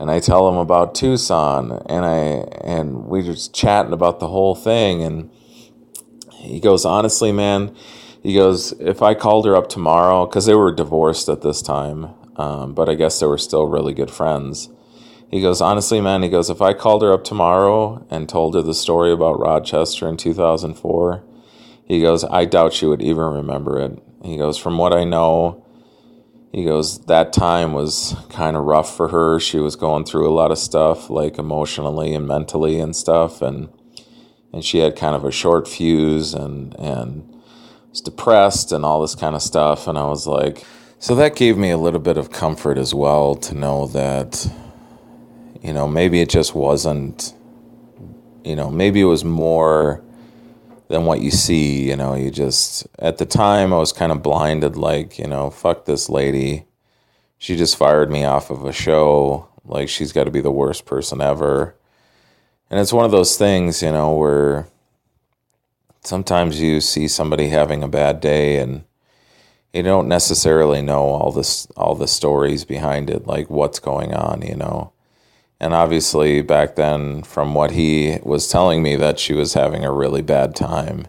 and 0.00 0.10
I 0.10 0.18
tell 0.18 0.48
him 0.48 0.56
about 0.56 0.94
Tucson 0.94 1.82
and 1.86 2.06
I 2.06 2.48
and 2.64 3.04
we 3.06 3.22
just 3.22 3.54
chatting 3.54 3.92
about 3.92 4.18
the 4.18 4.28
whole 4.28 4.54
thing 4.54 5.02
and 5.02 5.30
he 6.40 6.58
goes, 6.58 6.86
honestly, 6.86 7.32
man, 7.32 7.76
he 8.22 8.34
goes, 8.34 8.72
if 8.80 9.02
I 9.02 9.12
called 9.12 9.44
her 9.44 9.54
up 9.54 9.68
tomorrow, 9.68 10.24
because 10.24 10.46
they 10.46 10.54
were 10.54 10.72
divorced 10.72 11.28
at 11.28 11.42
this 11.42 11.60
time, 11.60 12.14
um, 12.36 12.72
but 12.72 12.88
I 12.88 12.94
guess 12.94 13.20
they 13.20 13.26
were 13.26 13.36
still 13.36 13.66
really 13.66 13.92
good 13.92 14.10
friends. 14.10 14.70
He 15.30 15.42
goes, 15.42 15.60
honestly, 15.60 16.00
man, 16.00 16.22
he 16.22 16.30
goes, 16.30 16.48
if 16.48 16.62
I 16.62 16.72
called 16.72 17.02
her 17.02 17.12
up 17.12 17.22
tomorrow 17.22 18.06
and 18.10 18.26
told 18.26 18.54
her 18.54 18.62
the 18.62 18.74
story 18.74 19.12
about 19.12 19.38
Rochester 19.38 20.08
in 20.08 20.16
2004, 20.16 21.22
he 21.84 22.00
goes, 22.00 22.24
I 22.24 22.46
doubt 22.46 22.72
she 22.72 22.86
would 22.86 23.02
even 23.02 23.24
remember 23.24 23.78
it. 23.78 24.02
He 24.24 24.38
goes, 24.38 24.56
From 24.56 24.78
what 24.78 24.92
I 24.92 25.04
know, 25.04 25.64
he 26.52 26.64
goes, 26.64 26.98
that 27.06 27.32
time 27.32 27.72
was 27.72 28.16
kind 28.28 28.56
of 28.56 28.64
rough 28.64 28.96
for 28.96 29.08
her. 29.08 29.38
She 29.38 29.58
was 29.58 29.76
going 29.76 30.04
through 30.04 30.28
a 30.28 30.34
lot 30.34 30.50
of 30.50 30.58
stuff, 30.58 31.08
like 31.08 31.38
emotionally 31.38 32.12
and 32.12 32.26
mentally 32.26 32.80
and 32.80 32.94
stuff. 32.94 33.40
And, 33.40 33.68
and 34.52 34.64
she 34.64 34.78
had 34.78 34.96
kind 34.96 35.14
of 35.14 35.24
a 35.24 35.30
short 35.30 35.68
fuse 35.68 36.34
and, 36.34 36.74
and 36.78 37.40
was 37.90 38.00
depressed 38.00 38.72
and 38.72 38.84
all 38.84 39.00
this 39.00 39.14
kind 39.14 39.36
of 39.36 39.42
stuff. 39.42 39.86
And 39.86 39.96
I 39.96 40.06
was 40.06 40.26
like, 40.26 40.64
so 40.98 41.14
that 41.14 41.36
gave 41.36 41.56
me 41.56 41.70
a 41.70 41.78
little 41.78 42.00
bit 42.00 42.16
of 42.16 42.32
comfort 42.32 42.78
as 42.78 42.92
well 42.92 43.36
to 43.36 43.54
know 43.54 43.86
that, 43.86 44.50
you 45.62 45.72
know, 45.72 45.86
maybe 45.86 46.20
it 46.20 46.28
just 46.28 46.54
wasn't, 46.54 47.32
you 48.44 48.56
know, 48.56 48.70
maybe 48.70 49.00
it 49.00 49.04
was 49.04 49.24
more 49.24 50.02
than 50.90 51.04
what 51.04 51.22
you 51.22 51.30
see. 51.30 51.88
You 51.88 51.96
know, 51.96 52.14
you 52.14 52.30
just, 52.30 52.86
at 52.98 53.18
the 53.18 53.24
time, 53.24 53.72
I 53.72 53.78
was 53.78 53.92
kind 53.92 54.10
of 54.10 54.22
blinded, 54.24 54.76
like, 54.76 55.18
you 55.18 55.26
know, 55.26 55.48
fuck 55.48 55.84
this 55.84 56.10
lady. 56.10 56.64
She 57.38 57.56
just 57.56 57.76
fired 57.76 58.10
me 58.10 58.24
off 58.24 58.50
of 58.50 58.64
a 58.64 58.72
show. 58.72 59.48
Like, 59.64 59.88
she's 59.88 60.12
got 60.12 60.24
to 60.24 60.32
be 60.32 60.40
the 60.40 60.50
worst 60.50 60.86
person 60.86 61.20
ever. 61.20 61.76
And 62.68 62.80
it's 62.80 62.92
one 62.92 63.04
of 63.04 63.12
those 63.12 63.38
things, 63.38 63.82
you 63.82 63.92
know, 63.92 64.14
where 64.14 64.66
sometimes 66.02 66.60
you 66.60 66.80
see 66.80 67.06
somebody 67.06 67.48
having 67.48 67.84
a 67.84 67.88
bad 67.88 68.20
day 68.20 68.58
and 68.58 68.82
you 69.72 69.84
don't 69.84 70.08
necessarily 70.08 70.82
know 70.82 71.02
all 71.02 71.30
this 71.30 71.66
all 71.76 71.94
the 71.94 72.08
stories 72.08 72.64
behind 72.64 73.08
it 73.10 73.26
like 73.26 73.48
what's 73.50 73.78
going 73.78 74.12
on 74.14 74.40
you 74.42 74.56
know 74.56 74.92
and 75.60 75.74
obviously 75.74 76.40
back 76.40 76.74
then 76.76 77.22
from 77.22 77.54
what 77.54 77.72
he 77.72 78.18
was 78.22 78.48
telling 78.48 78.82
me 78.82 78.96
that 78.96 79.18
she 79.18 79.34
was 79.34 79.54
having 79.54 79.84
a 79.84 79.92
really 79.92 80.22
bad 80.22 80.56
time. 80.56 81.06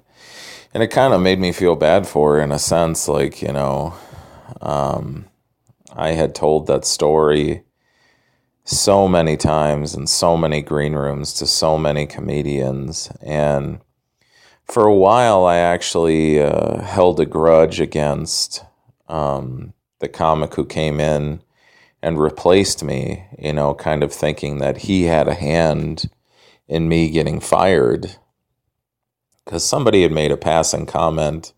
And 0.73 0.83
it 0.83 0.89
kind 0.89 1.13
of 1.13 1.21
made 1.21 1.39
me 1.39 1.51
feel 1.51 1.75
bad 1.75 2.05
for 2.05 2.35
her 2.35 2.41
in 2.41 2.51
a 2.51 2.59
sense 2.59 3.07
like 3.07 3.41
you 3.41 3.53
know 3.53 3.93
um, 4.61 5.25
i 5.95 6.11
had 6.11 6.35
told 6.35 6.67
that 6.67 6.85
story 6.85 7.63
so 8.63 9.07
many 9.07 9.35
times 9.35 9.95
in 9.95 10.05
so 10.07 10.37
many 10.37 10.61
green 10.61 10.93
rooms 10.93 11.33
to 11.33 11.47
so 11.47 11.77
many 11.77 12.05
comedians. 12.05 13.09
And 13.21 13.79
for 14.65 14.85
a 14.85 14.95
while 14.95 15.45
i 15.45 15.57
actually 15.57 16.41
uh, 16.41 16.81
held 16.81 17.19
a 17.19 17.25
grudge 17.25 17.79
against 17.79 18.63
um, 19.07 19.73
the 19.99 20.07
comic 20.07 20.53
who 20.55 20.65
came 20.65 20.99
in 20.99 21.41
and 22.01 22.19
replaced 22.19 22.83
me, 22.83 23.25
you 23.37 23.53
know, 23.53 23.73
kind 23.73 24.03
of 24.03 24.11
thinking 24.11 24.57
that 24.57 24.77
he 24.77 25.03
had 25.03 25.27
a 25.27 25.35
hand 25.35 26.09
in 26.67 26.87
me 26.89 27.09
getting 27.09 27.39
fired. 27.39 28.15
Because 29.45 29.63
somebody 29.63 30.03
had 30.03 30.11
made 30.11 30.31
a 30.31 30.37
passing 30.37 30.85
comment 30.85 31.53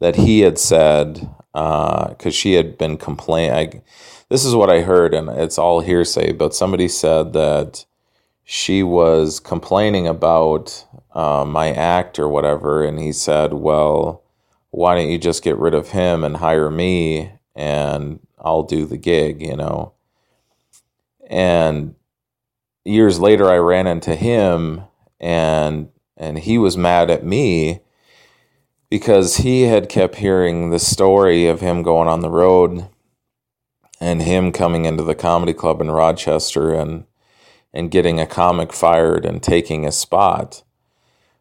that 0.00 0.16
he 0.16 0.40
had 0.40 0.58
said, 0.58 1.28
because 1.52 2.26
uh, 2.26 2.30
she 2.30 2.54
had 2.54 2.78
been 2.78 2.96
complaining. 2.96 3.82
This 4.28 4.44
is 4.44 4.54
what 4.54 4.70
I 4.70 4.82
heard, 4.82 5.14
and 5.14 5.28
it's 5.28 5.58
all 5.58 5.80
hearsay, 5.80 6.32
but 6.32 6.54
somebody 6.54 6.88
said 6.88 7.32
that 7.32 7.84
she 8.44 8.82
was 8.82 9.40
complaining 9.40 10.06
about 10.06 10.86
uh, 11.14 11.44
my 11.46 11.72
act 11.72 12.18
or 12.18 12.28
whatever, 12.28 12.84
and 12.84 12.98
he 12.98 13.12
said, 13.12 13.54
Well, 13.54 14.22
why 14.70 14.94
don't 14.94 15.10
you 15.10 15.18
just 15.18 15.42
get 15.42 15.58
rid 15.58 15.74
of 15.74 15.88
him 15.88 16.22
and 16.22 16.36
hire 16.36 16.70
me? 16.70 17.32
And 17.58 18.20
I'll 18.38 18.62
do 18.62 18.86
the 18.86 18.96
gig, 18.96 19.42
you 19.42 19.56
know. 19.56 19.94
And 21.28 21.96
years 22.84 23.18
later 23.18 23.50
I 23.50 23.56
ran 23.56 23.88
into 23.88 24.14
him 24.14 24.82
and 25.20 25.90
and 26.16 26.38
he 26.38 26.56
was 26.56 26.76
mad 26.76 27.10
at 27.10 27.24
me 27.24 27.80
because 28.88 29.38
he 29.38 29.62
had 29.62 29.88
kept 29.88 30.16
hearing 30.16 30.70
the 30.70 30.78
story 30.78 31.46
of 31.46 31.60
him 31.60 31.82
going 31.82 32.08
on 32.08 32.20
the 32.20 32.30
road 32.30 32.88
and 34.00 34.22
him 34.22 34.52
coming 34.52 34.84
into 34.84 35.02
the 35.02 35.16
comedy 35.16 35.52
club 35.52 35.80
in 35.80 35.90
Rochester 35.90 36.72
and 36.72 37.06
and 37.74 37.90
getting 37.90 38.20
a 38.20 38.26
comic 38.26 38.72
fired 38.72 39.26
and 39.26 39.42
taking 39.42 39.84
a 39.84 39.92
spot. 39.92 40.62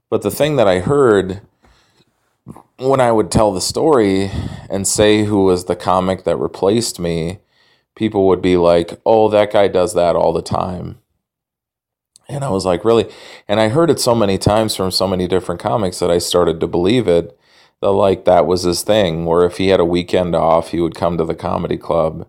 But 0.10 0.24
the 0.24 0.32
thing 0.32 0.56
that 0.56 0.68
I 0.68 0.80
heard 0.80 1.42
when 2.80 3.02
I 3.02 3.12
would 3.12 3.32
tell 3.32 3.52
the 3.52 3.62
story 3.62 4.32
and 4.70 4.88
say 4.88 5.24
who 5.24 5.44
was 5.44 5.66
the 5.66 5.76
comic 5.76 6.24
that 6.24 6.38
replaced 6.38 7.00
me, 7.00 7.40
people 7.96 8.28
would 8.28 8.42
be 8.42 8.56
like, 8.56 9.00
oh, 9.06 9.30
that 9.30 9.52
guy 9.52 9.68
does 9.68 9.94
that 9.96 10.16
all 10.16 10.32
the 10.32 10.44
time. 10.44 11.00
And 12.30 12.44
I 12.44 12.50
was 12.50 12.66
like, 12.66 12.86
really? 12.86 13.10
And 13.48 13.60
I 13.60 13.70
heard 13.70 13.90
it 13.90 14.00
so 14.00 14.14
many 14.14 14.38
times 14.38 14.76
from 14.76 14.92
so 14.92 15.08
many 15.08 15.28
different 15.28 15.62
comics 15.62 16.00
that 16.00 16.12
I 16.12 16.20
started 16.20 16.60
to 16.60 16.68
believe 16.68 17.08
it. 17.08 17.38
That 17.80 17.92
like 17.92 18.26
that 18.26 18.48
was 18.48 18.64
his 18.64 18.82
thing, 18.82 19.26
where 19.26 19.46
if 19.46 19.58
he 19.58 19.68
had 19.68 19.80
a 19.80 19.86
weekend 19.86 20.36
off, 20.36 20.72
he 20.72 20.80
would 20.80 20.96
come 20.96 21.18
to 21.18 21.24
the 21.24 21.36
comedy 21.36 21.78
club 21.78 22.28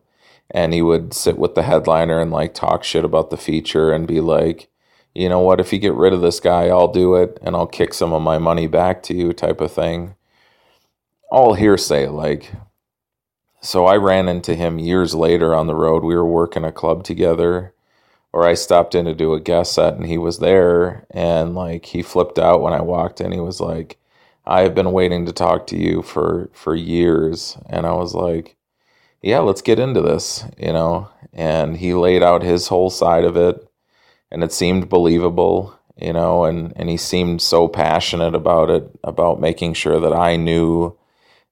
and 0.50 0.74
he 0.74 0.82
would 0.82 1.14
sit 1.14 1.38
with 1.38 1.54
the 1.54 1.62
headliner 1.62 2.20
and 2.20 2.30
like 2.30 2.52
talk 2.52 2.84
shit 2.84 3.04
about 3.04 3.30
the 3.30 3.38
feature 3.38 3.90
and 3.90 4.06
be 4.06 4.20
like, 4.20 4.68
you 5.14 5.26
know 5.28 5.40
what, 5.40 5.58
if 5.58 5.72
you 5.72 5.78
get 5.78 5.94
rid 5.94 6.12
of 6.12 6.20
this 6.20 6.38
guy, 6.38 6.68
I'll 6.68 6.92
do 6.92 7.14
it 7.14 7.38
and 7.42 7.56
I'll 7.56 7.66
kick 7.66 7.94
some 7.94 8.12
of 8.12 8.20
my 8.20 8.36
money 8.36 8.66
back 8.66 9.02
to 9.04 9.14
you, 9.14 9.32
type 9.32 9.62
of 9.62 9.72
thing 9.72 10.14
all 11.30 11.54
hearsay. 11.54 12.08
Like, 12.08 12.52
so 13.60 13.86
I 13.86 13.96
ran 13.96 14.28
into 14.28 14.54
him 14.54 14.78
years 14.78 15.14
later 15.14 15.54
on 15.54 15.66
the 15.66 15.74
road. 15.74 16.04
We 16.04 16.16
were 16.16 16.26
working 16.26 16.64
a 16.64 16.72
club 16.72 17.04
together, 17.04 17.74
or 18.32 18.46
I 18.46 18.54
stopped 18.54 18.94
in 18.94 19.04
to 19.06 19.14
do 19.14 19.34
a 19.34 19.40
guest 19.40 19.72
set, 19.74 19.94
and 19.94 20.06
he 20.06 20.18
was 20.18 20.38
there. 20.38 21.06
And 21.10 21.54
like, 21.54 21.86
he 21.86 22.02
flipped 22.02 22.38
out 22.38 22.62
when 22.62 22.72
I 22.72 22.80
walked 22.80 23.20
in. 23.20 23.32
He 23.32 23.40
was 23.40 23.60
like, 23.60 23.98
"I 24.46 24.62
have 24.62 24.74
been 24.74 24.92
waiting 24.92 25.26
to 25.26 25.32
talk 25.32 25.66
to 25.68 25.76
you 25.76 26.02
for 26.02 26.50
for 26.52 26.74
years." 26.74 27.58
And 27.68 27.86
I 27.86 27.92
was 27.94 28.14
like, 28.14 28.56
"Yeah, 29.22 29.40
let's 29.40 29.62
get 29.62 29.78
into 29.78 30.00
this," 30.02 30.44
you 30.58 30.72
know. 30.72 31.08
And 31.32 31.76
he 31.78 31.94
laid 31.94 32.22
out 32.22 32.42
his 32.42 32.68
whole 32.68 32.90
side 32.90 33.24
of 33.24 33.36
it, 33.36 33.68
and 34.30 34.42
it 34.44 34.52
seemed 34.52 34.88
believable 34.88 35.74
you 36.00 36.12
know, 36.12 36.44
and, 36.44 36.72
and 36.76 36.88
he 36.88 36.96
seemed 36.96 37.42
so 37.42 37.66
passionate 37.66 38.34
about 38.34 38.70
it, 38.70 38.88
about 39.02 39.40
making 39.40 39.74
sure 39.74 39.98
that 40.00 40.12
I 40.12 40.36
knew 40.36 40.96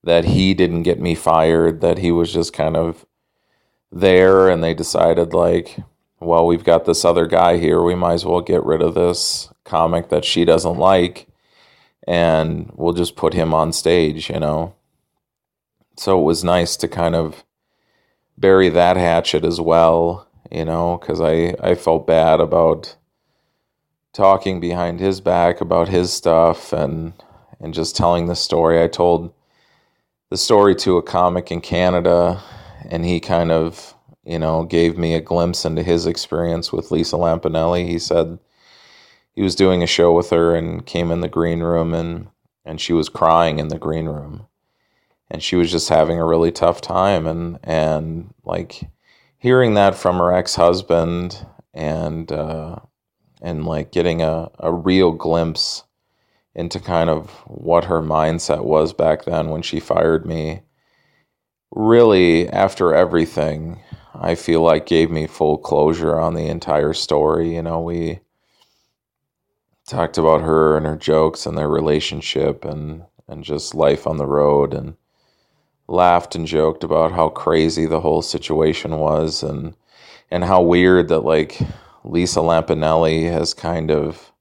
that 0.06 0.24
he 0.24 0.54
didn't 0.54 0.84
get 0.84 1.00
me 1.00 1.14
fired, 1.16 1.80
that 1.80 1.98
he 1.98 2.12
was 2.12 2.32
just 2.32 2.52
kind 2.52 2.76
of 2.76 3.04
there 3.90 4.48
and 4.48 4.62
they 4.62 4.72
decided 4.72 5.34
like, 5.34 5.78
well, 6.20 6.46
we've 6.46 6.64
got 6.64 6.84
this 6.84 7.04
other 7.04 7.26
guy 7.26 7.58
here, 7.58 7.82
we 7.82 7.96
might 7.96 8.14
as 8.14 8.24
well 8.24 8.40
get 8.40 8.64
rid 8.64 8.82
of 8.82 8.94
this 8.94 9.50
comic 9.64 10.08
that 10.08 10.24
she 10.24 10.44
doesn't 10.44 10.78
like 10.78 11.26
and 12.06 12.70
we'll 12.76 12.92
just 12.92 13.16
put 13.16 13.34
him 13.34 13.52
on 13.52 13.72
stage, 13.72 14.30
you 14.30 14.38
know. 14.38 14.74
So 15.96 16.20
it 16.20 16.24
was 16.24 16.44
nice 16.44 16.76
to 16.76 16.88
kind 16.88 17.16
of 17.16 17.44
bury 18.38 18.68
that 18.68 18.96
hatchet 18.96 19.44
as 19.44 19.60
well, 19.60 20.28
you 20.52 20.64
know, 20.64 20.98
cuz 20.98 21.20
I 21.20 21.56
I 21.60 21.74
felt 21.74 22.06
bad 22.06 22.40
about 22.40 22.94
talking 24.12 24.60
behind 24.60 25.00
his 25.00 25.20
back 25.20 25.60
about 25.60 25.88
his 25.88 26.12
stuff 26.12 26.72
and 26.72 27.12
and 27.60 27.74
just 27.74 27.96
telling 27.96 28.26
the 28.26 28.36
story. 28.36 28.80
I 28.80 28.86
told 28.86 29.32
the 30.30 30.36
story 30.36 30.74
to 30.76 30.96
a 30.96 31.02
comic 31.02 31.50
in 31.50 31.60
Canada, 31.60 32.42
and 32.90 33.04
he 33.04 33.20
kind 33.20 33.52
of, 33.52 33.94
you 34.24 34.38
know, 34.38 34.64
gave 34.64 34.98
me 34.98 35.14
a 35.14 35.20
glimpse 35.20 35.64
into 35.64 35.82
his 35.82 36.06
experience 36.06 36.72
with 36.72 36.90
Lisa 36.90 37.16
Lampanelli. 37.16 37.86
He 37.86 37.98
said 37.98 38.38
he 39.32 39.42
was 39.42 39.54
doing 39.54 39.82
a 39.82 39.86
show 39.86 40.12
with 40.12 40.30
her 40.30 40.56
and 40.56 40.84
came 40.84 41.10
in 41.10 41.20
the 41.20 41.28
green 41.28 41.60
room 41.60 41.94
and 41.94 42.28
and 42.64 42.80
she 42.80 42.92
was 42.92 43.08
crying 43.08 43.60
in 43.60 43.68
the 43.68 43.78
green 43.78 44.06
room. 44.06 44.46
And 45.30 45.40
she 45.42 45.54
was 45.54 45.70
just 45.70 45.88
having 45.88 46.18
a 46.18 46.26
really 46.26 46.50
tough 46.50 46.80
time 46.80 47.26
and 47.26 47.58
and 47.62 48.34
like 48.44 48.82
hearing 49.38 49.74
that 49.74 49.94
from 49.94 50.16
her 50.18 50.32
ex-husband 50.32 51.46
and 51.74 52.32
uh 52.32 52.76
and 53.42 53.66
like 53.66 53.92
getting 53.92 54.22
a, 54.22 54.50
a 54.58 54.72
real 54.72 55.12
glimpse 55.12 55.84
into 56.56 56.80
kind 56.80 57.10
of 57.10 57.30
what 57.46 57.84
her 57.84 58.00
mindset 58.00 58.64
was 58.64 58.92
back 58.94 59.24
then 59.24 59.50
when 59.50 59.62
she 59.62 59.78
fired 59.78 60.26
me. 60.26 60.62
Really, 61.70 62.48
after 62.48 62.94
everything, 62.94 63.78
I 64.14 64.34
feel 64.34 64.62
like 64.62 64.86
gave 64.86 65.10
me 65.10 65.26
full 65.26 65.58
closure 65.58 66.18
on 66.18 66.34
the 66.34 66.46
entire 66.46 66.94
story. 66.94 67.54
You 67.54 67.62
know, 67.62 67.80
we 67.82 68.20
talked 69.86 70.16
about 70.16 70.40
her 70.40 70.78
and 70.78 70.86
her 70.86 70.96
jokes 70.96 71.44
and 71.44 71.56
their 71.56 71.68
relationship 71.68 72.64
and 72.64 73.04
and 73.28 73.44
just 73.44 73.74
life 73.74 74.06
on 74.06 74.16
the 74.16 74.26
road 74.26 74.72
and 74.72 74.96
laughed 75.88 76.34
and 76.34 76.46
joked 76.46 76.82
about 76.84 77.12
how 77.12 77.28
crazy 77.28 77.84
the 77.84 78.00
whole 78.00 78.22
situation 78.22 78.98
was 78.98 79.42
and 79.42 79.76
and 80.30 80.44
how 80.44 80.62
weird 80.62 81.08
that 81.08 81.20
like 81.20 81.58
Lisa 82.02 82.40
Lampanelli 82.40 83.30
has 83.30 83.52
kind 83.52 83.90
of 83.90 84.32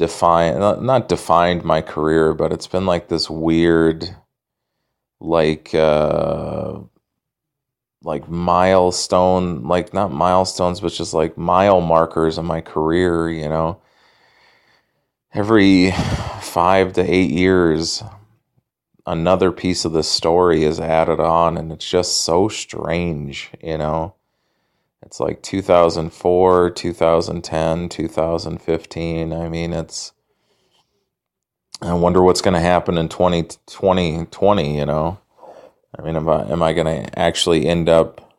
defined 0.00 0.58
not 0.58 1.08
defined 1.10 1.62
my 1.62 1.82
career, 1.82 2.32
but 2.32 2.54
it's 2.54 2.66
been 2.66 2.86
like 2.86 3.08
this 3.08 3.28
weird 3.28 4.08
like 5.20 5.74
uh 5.74 6.78
like 8.02 8.26
milestone 8.30 9.62
like 9.64 9.92
not 9.92 10.10
milestones 10.10 10.80
but 10.80 10.90
just 10.90 11.12
like 11.12 11.36
mile 11.36 11.82
markers 11.82 12.38
in 12.38 12.46
my 12.46 12.62
career 12.62 13.28
you 13.28 13.46
know? 13.48 13.78
Every 15.34 15.92
five 16.40 16.94
to 16.94 17.02
eight 17.02 17.30
years 17.30 18.02
another 19.06 19.52
piece 19.52 19.84
of 19.84 19.92
the 19.92 20.02
story 20.02 20.64
is 20.64 20.80
added 20.80 21.20
on 21.20 21.58
and 21.58 21.70
it's 21.72 21.88
just 21.88 22.22
so 22.22 22.48
strange 22.48 23.50
you 23.62 23.76
know 23.76 24.14
it's 25.02 25.20
like 25.20 25.42
2004 25.42 26.70
2010 26.70 27.88
2015 27.88 29.32
i 29.32 29.48
mean 29.48 29.72
it's 29.72 30.12
i 31.82 31.92
wonder 31.92 32.22
what's 32.22 32.42
going 32.42 32.54
to 32.54 32.60
happen 32.60 32.98
in 32.98 33.08
2020 33.08 34.26
20, 34.26 34.78
you 34.78 34.86
know? 34.86 35.18
I 35.98 36.02
mean 36.02 36.16
am 36.16 36.28
i, 36.28 36.50
am 36.50 36.62
I 36.62 36.72
going 36.72 36.86
to 36.86 37.18
actually 37.18 37.66
end 37.66 37.88
up 37.88 38.30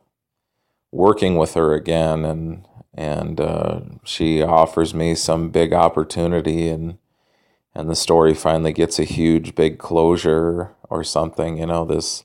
working 0.92 1.36
with 1.36 1.54
her 1.54 1.74
again? 1.74 2.24
And 2.24 2.66
and 2.94 3.40
uh, 3.40 3.80
she 4.04 4.42
offers 4.42 4.92
me 4.92 5.14
some 5.14 5.50
big 5.50 5.72
opportunity 5.72 6.68
and 6.68 6.98
and 7.74 7.88
the 7.88 7.96
story 7.96 8.34
finally 8.34 8.72
gets 8.72 8.98
a 8.98 9.04
huge 9.04 9.54
big 9.54 9.78
closure 9.78 10.74
or 10.90 11.02
something 11.02 11.56
you 11.56 11.66
know 11.66 11.86
this 11.86 12.24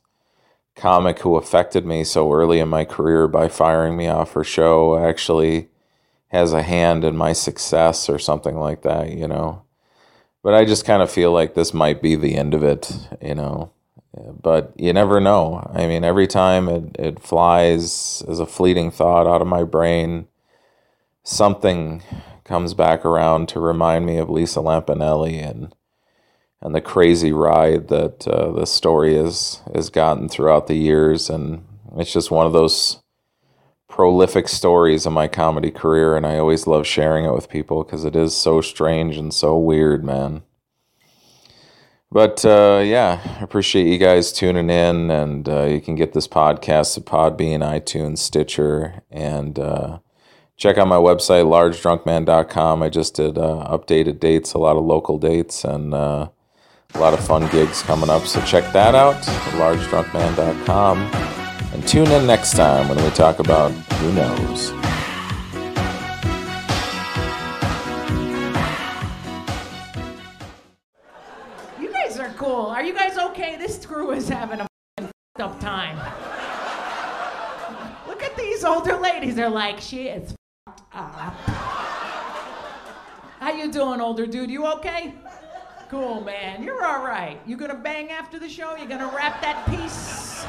comic 0.78 1.20
who 1.20 1.36
affected 1.36 1.86
me 1.86 2.04
so 2.04 2.32
early 2.32 2.60
in 2.60 2.70
my 2.70 2.86
career 2.86 3.28
by 3.28 3.50
firing 3.50 3.98
me 3.98 4.08
off 4.08 4.34
her 4.34 4.44
show 4.44 4.98
actually 4.98 5.70
has 6.30 6.54
a 6.54 6.64
hand 6.64 7.04
in 7.04 7.18
my 7.18 7.34
success 7.34 8.08
or 8.10 8.20
something 8.20 8.58
like 8.58 8.84
that 8.84 9.12
you 9.12 9.28
know? 9.28 9.64
But 10.44 10.54
i 10.54 10.64
just 10.64 10.86
kind 10.86 11.02
of 11.02 11.12
feel 11.12 11.32
like 11.32 11.54
this 11.54 11.74
might 11.74 12.02
be 12.02 12.16
the 12.16 12.36
end 12.36 12.54
of 12.54 12.64
it 12.64 13.10
you 13.22 13.36
know? 13.36 13.72
But 14.42 14.74
you 14.78 14.94
never 14.94 15.20
know. 15.20 15.70
I 15.74 15.88
mean 15.88 16.04
every 16.04 16.28
time 16.28 16.70
it, 16.70 16.96
it 16.98 17.20
flies 17.22 18.24
as 18.28 18.40
a 18.40 18.46
fleeting 18.46 18.92
thought 18.92 19.28
out 19.28 19.42
of 19.42 19.48
my 19.48 19.64
brain 19.64 20.28
something 21.24 22.02
comes 22.46 22.74
back 22.74 23.04
around 23.04 23.50
to 23.50 23.60
remind 23.60 24.06
me 24.06 24.18
of 24.18 24.30
Lisa 24.30 24.60
Lampanelli 24.60 25.44
and 25.48 25.76
and 26.62 26.74
the 26.74 26.82
crazy 26.82 27.32
ride 27.32 27.88
that 27.90 28.28
uh, 28.28 28.52
the 28.52 28.66
story 28.66 29.16
has 29.16 29.62
has 29.74 29.90
gotten 29.90 30.28
throughout 30.28 30.68
the 30.68 30.76
years, 30.76 31.30
and 31.30 31.64
it's 31.98 32.14
just 32.14 32.32
one 32.32 32.46
of 32.46 32.54
those 32.54 33.02
prolific 33.88 34.48
stories 34.48 35.06
in 35.06 35.14
my 35.14 35.28
comedy 35.28 35.72
career, 35.72 36.16
and 36.16 36.26
I 36.26 36.38
always 36.38 36.68
love 36.68 36.86
sharing 36.86 37.26
it 37.26 37.34
with 37.34 37.50
people 37.50 37.84
because 37.84 38.06
it 38.06 38.16
is 38.16 38.36
so 38.36 38.62
strange 38.62 39.18
and 39.18 39.34
so 39.34 39.58
weird, 39.58 40.04
man. 40.04 40.44
But 42.12 42.46
uh, 42.46 42.82
yeah, 42.86 43.20
I 43.40 43.44
appreciate 43.44 43.88
you 43.88 43.98
guys 43.98 44.32
tuning 44.32 44.70
in, 44.70 45.12
and 45.12 45.48
uh, 45.50 45.66
you 45.66 45.82
can 45.82 45.96
get 45.96 46.14
this 46.14 46.28
podcast 46.28 46.98
at 46.98 47.06
Podbean, 47.06 47.60
iTunes, 47.60 48.20
Stitcher, 48.20 49.02
and 49.12 49.60
uh, 49.60 50.00
check 50.56 50.78
out 50.78 50.88
my 50.88 50.96
website, 50.96 51.46
largedrunkman.com. 51.46 52.82
I 52.82 52.90
just 52.90 53.16
did 53.16 53.38
uh, 53.38 53.68
updated 53.70 54.20
dates, 54.20 54.54
a 54.54 54.58
lot 54.58 54.78
of 54.78 54.86
local 54.86 55.18
dates, 55.18 55.66
and 55.66 55.94
uh, 55.94 56.30
a 56.94 57.00
lot 57.00 57.14
of 57.14 57.26
fun 57.26 57.48
gigs 57.52 57.82
coming 57.84 58.10
up. 58.10 58.26
So 58.26 58.42
check 58.42 58.72
that 58.74 58.96
out, 58.96 59.16
largedrunkman.com. 59.58 60.98
And 61.74 61.88
tune 61.88 62.08
in 62.08 62.26
next 62.26 62.56
time 62.56 62.88
when 62.90 62.98
we 63.04 63.10
talk 63.12 63.40
about 63.40 63.72
who 63.72 64.14
knows. 64.14 64.72
You 71.80 71.92
guys 71.92 72.18
are 72.20 72.30
cool. 72.30 72.68
Are 72.68 72.84
you 72.84 72.94
guys 72.94 73.18
okay? 73.18 73.58
This 73.58 73.86
crew 73.86 74.12
is 74.12 74.28
having 74.28 74.62
a 74.62 74.68
up 75.40 75.60
time. 75.60 75.98
Look 78.08 78.24
at 78.24 78.36
these 78.36 78.64
older 78.64 78.98
ladies. 78.98 79.36
They're 79.36 79.50
like, 79.50 79.80
she 79.80 80.08
is 80.08 80.34
up. 80.94 81.34
How 83.40 83.52
you 83.52 83.72
doing, 83.72 84.02
older 84.02 84.26
dude? 84.26 84.50
You 84.50 84.66
okay? 84.78 85.14
Cool, 85.90 86.22
man. 86.22 86.64
You're 86.64 86.86
all 86.86 87.02
right. 87.02 87.40
You 87.46 87.56
gonna 87.56 87.74
bang 87.74 88.12
after 88.12 88.38
the 88.38 88.50
show? 88.50 88.76
You 88.76 88.88
gonna 88.90 89.10
wrap 89.16 89.42
that 89.42 89.66
piece? 89.68 90.46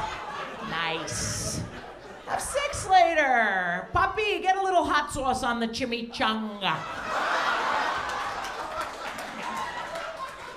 Nice. 0.69 1.61
Have 2.27 2.41
sex 2.41 2.89
later. 2.89 3.87
Puppy, 3.93 4.39
get 4.41 4.57
a 4.57 4.61
little 4.61 4.83
hot 4.83 5.13
sauce 5.13 5.43
on 5.43 5.61
the 5.61 5.67
chimichanga. 5.67 6.75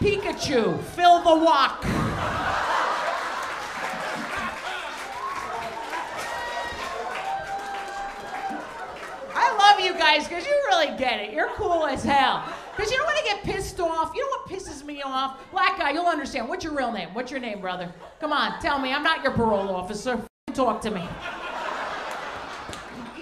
Pikachu, 0.00 0.82
fill 0.82 1.22
the 1.22 1.44
wok. 1.44 1.84
I 9.34 9.56
love 9.56 9.78
you 9.78 9.94
guys 9.94 10.26
because 10.26 10.44
you 10.44 10.60
really 10.66 10.98
get 10.98 11.20
it. 11.20 11.32
You're 11.32 11.50
cool 11.50 11.86
as 11.86 12.02
hell. 12.02 12.44
Because 12.74 12.90
you 12.90 12.96
don't 12.96 13.06
want 13.06 13.18
to 13.18 13.24
get 13.24 13.42
pissed 13.42 13.78
off? 13.80 14.12
You 14.14 14.22
know 14.22 14.28
what 14.28 14.48
pisses 14.48 14.84
me 14.84 15.02
off? 15.02 15.38
Black 15.50 15.78
guy, 15.78 15.90
you'll 15.90 16.06
understand. 16.06 16.48
What's 16.48 16.64
your 16.64 16.74
real 16.74 16.90
name? 16.90 17.10
What's 17.12 17.30
your 17.30 17.40
name, 17.40 17.60
brother? 17.60 17.92
Come 18.18 18.32
on, 18.32 18.60
tell 18.60 18.78
me. 18.78 18.92
I'm 18.94 19.02
not 19.02 19.22
your 19.22 19.32
parole 19.32 19.68
officer. 19.74 20.12
F- 20.12 20.54
talk 20.54 20.80
to 20.82 20.90
me. 20.90 21.06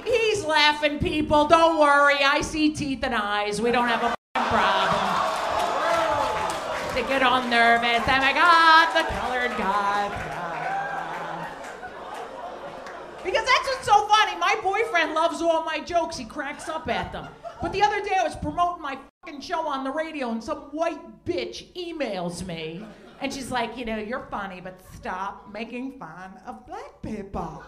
He's 0.04 0.44
laughing, 0.44 1.00
people. 1.00 1.46
Don't 1.46 1.80
worry. 1.80 2.22
I 2.22 2.40
see 2.42 2.72
teeth 2.74 3.02
and 3.02 3.14
eyes. 3.14 3.60
We 3.60 3.72
don't 3.72 3.88
have 3.88 4.02
a 4.04 4.14
problem. 4.34 5.30
They 6.94 7.02
get 7.08 7.22
all 7.22 7.42
nervous. 7.48 8.02
Oh 8.06 8.18
my 8.18 8.32
God, 8.32 8.94
the 8.94 9.08
colored 9.12 9.56
guy. 9.58 10.08
Because 13.24 13.44
that's 13.44 13.68
what's 13.68 13.86
so 13.86 14.06
funny. 14.06 14.36
My 14.38 14.56
boyfriend 14.62 15.14
loves 15.14 15.42
all 15.42 15.64
my 15.64 15.80
jokes. 15.80 16.16
He 16.16 16.24
cracks 16.24 16.68
up 16.68 16.88
at 16.88 17.12
them. 17.12 17.28
But 17.60 17.72
the 17.72 17.82
other 17.82 18.00
day 18.02 18.16
I 18.18 18.22
was 18.22 18.36
promoting 18.36 18.82
my 18.82 18.98
fucking 19.30 19.40
show 19.40 19.66
on 19.68 19.84
the 19.84 19.90
radio 19.90 20.30
and 20.30 20.42
some 20.42 20.58
white 20.72 21.24
bitch 21.24 21.72
emails 21.74 22.44
me. 22.46 22.84
And 23.20 23.32
she's 23.32 23.50
like, 23.50 23.76
you 23.76 23.84
know, 23.84 23.96
you're 23.96 24.26
funny, 24.30 24.60
but 24.60 24.80
stop 24.94 25.52
making 25.52 25.98
fun 25.98 26.32
of 26.46 26.66
black 26.66 27.00
people. 27.02 27.62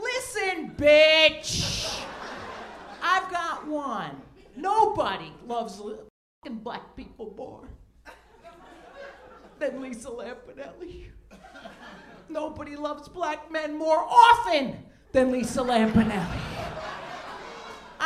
Listen, 0.00 0.72
bitch. 0.76 2.02
I've 3.02 3.30
got 3.30 3.66
one. 3.66 4.22
Nobody 4.56 5.32
loves 5.46 5.76
fucking 5.76 6.60
black 6.60 6.96
people 6.96 7.34
more 7.36 7.68
than 9.58 9.82
Lisa 9.82 10.08
Lampanelli. 10.08 11.10
Nobody 12.28 12.76
loves 12.76 13.08
black 13.08 13.50
men 13.50 13.76
more 13.76 14.06
often 14.08 14.76
than 15.12 15.32
Lisa 15.32 15.60
Lampanelli. 15.60 16.97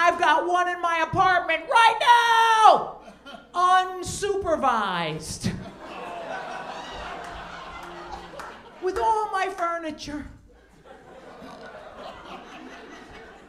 I've 0.05 0.19
got 0.19 0.49
one 0.49 0.69
in 0.69 0.83
my 0.83 1.07
apartment 1.09 1.63
right 1.71 1.97
now, 2.01 2.97
unsupervised, 3.55 5.53
with 8.83 8.99
all 8.99 9.31
my 9.31 9.49
furniture. 9.49 10.27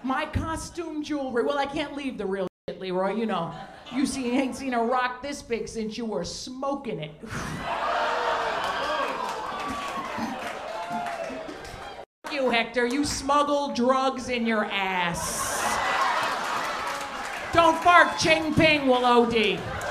My 0.03 0.27
costume 0.27 1.01
jewelry. 1.01 1.43
Well, 1.43 1.57
I 1.57 1.65
can't 1.65 1.95
leave 1.95 2.19
the 2.19 2.27
real 2.27 2.47
shit, 2.69 2.79
Leroy. 2.79 3.15
You 3.15 3.25
know, 3.25 3.51
you 3.91 4.05
see, 4.05 4.37
ain't 4.37 4.55
seen 4.55 4.75
a 4.75 4.83
rock 4.83 5.23
this 5.23 5.41
big 5.41 5.67
since 5.67 5.97
you 5.97 6.05
were 6.05 6.23
smoking 6.23 6.99
it. 6.99 7.15
you, 12.31 12.51
Hector. 12.51 12.85
You 12.85 13.03
smuggle 13.05 13.73
drugs 13.73 14.29
in 14.29 14.45
your 14.45 14.65
ass. 14.65 15.52
Don't 17.53 17.83
bark, 17.83 18.17
Ching 18.17 18.51
Ping 18.55 18.87
will 18.87 19.05
OD. 19.05 19.82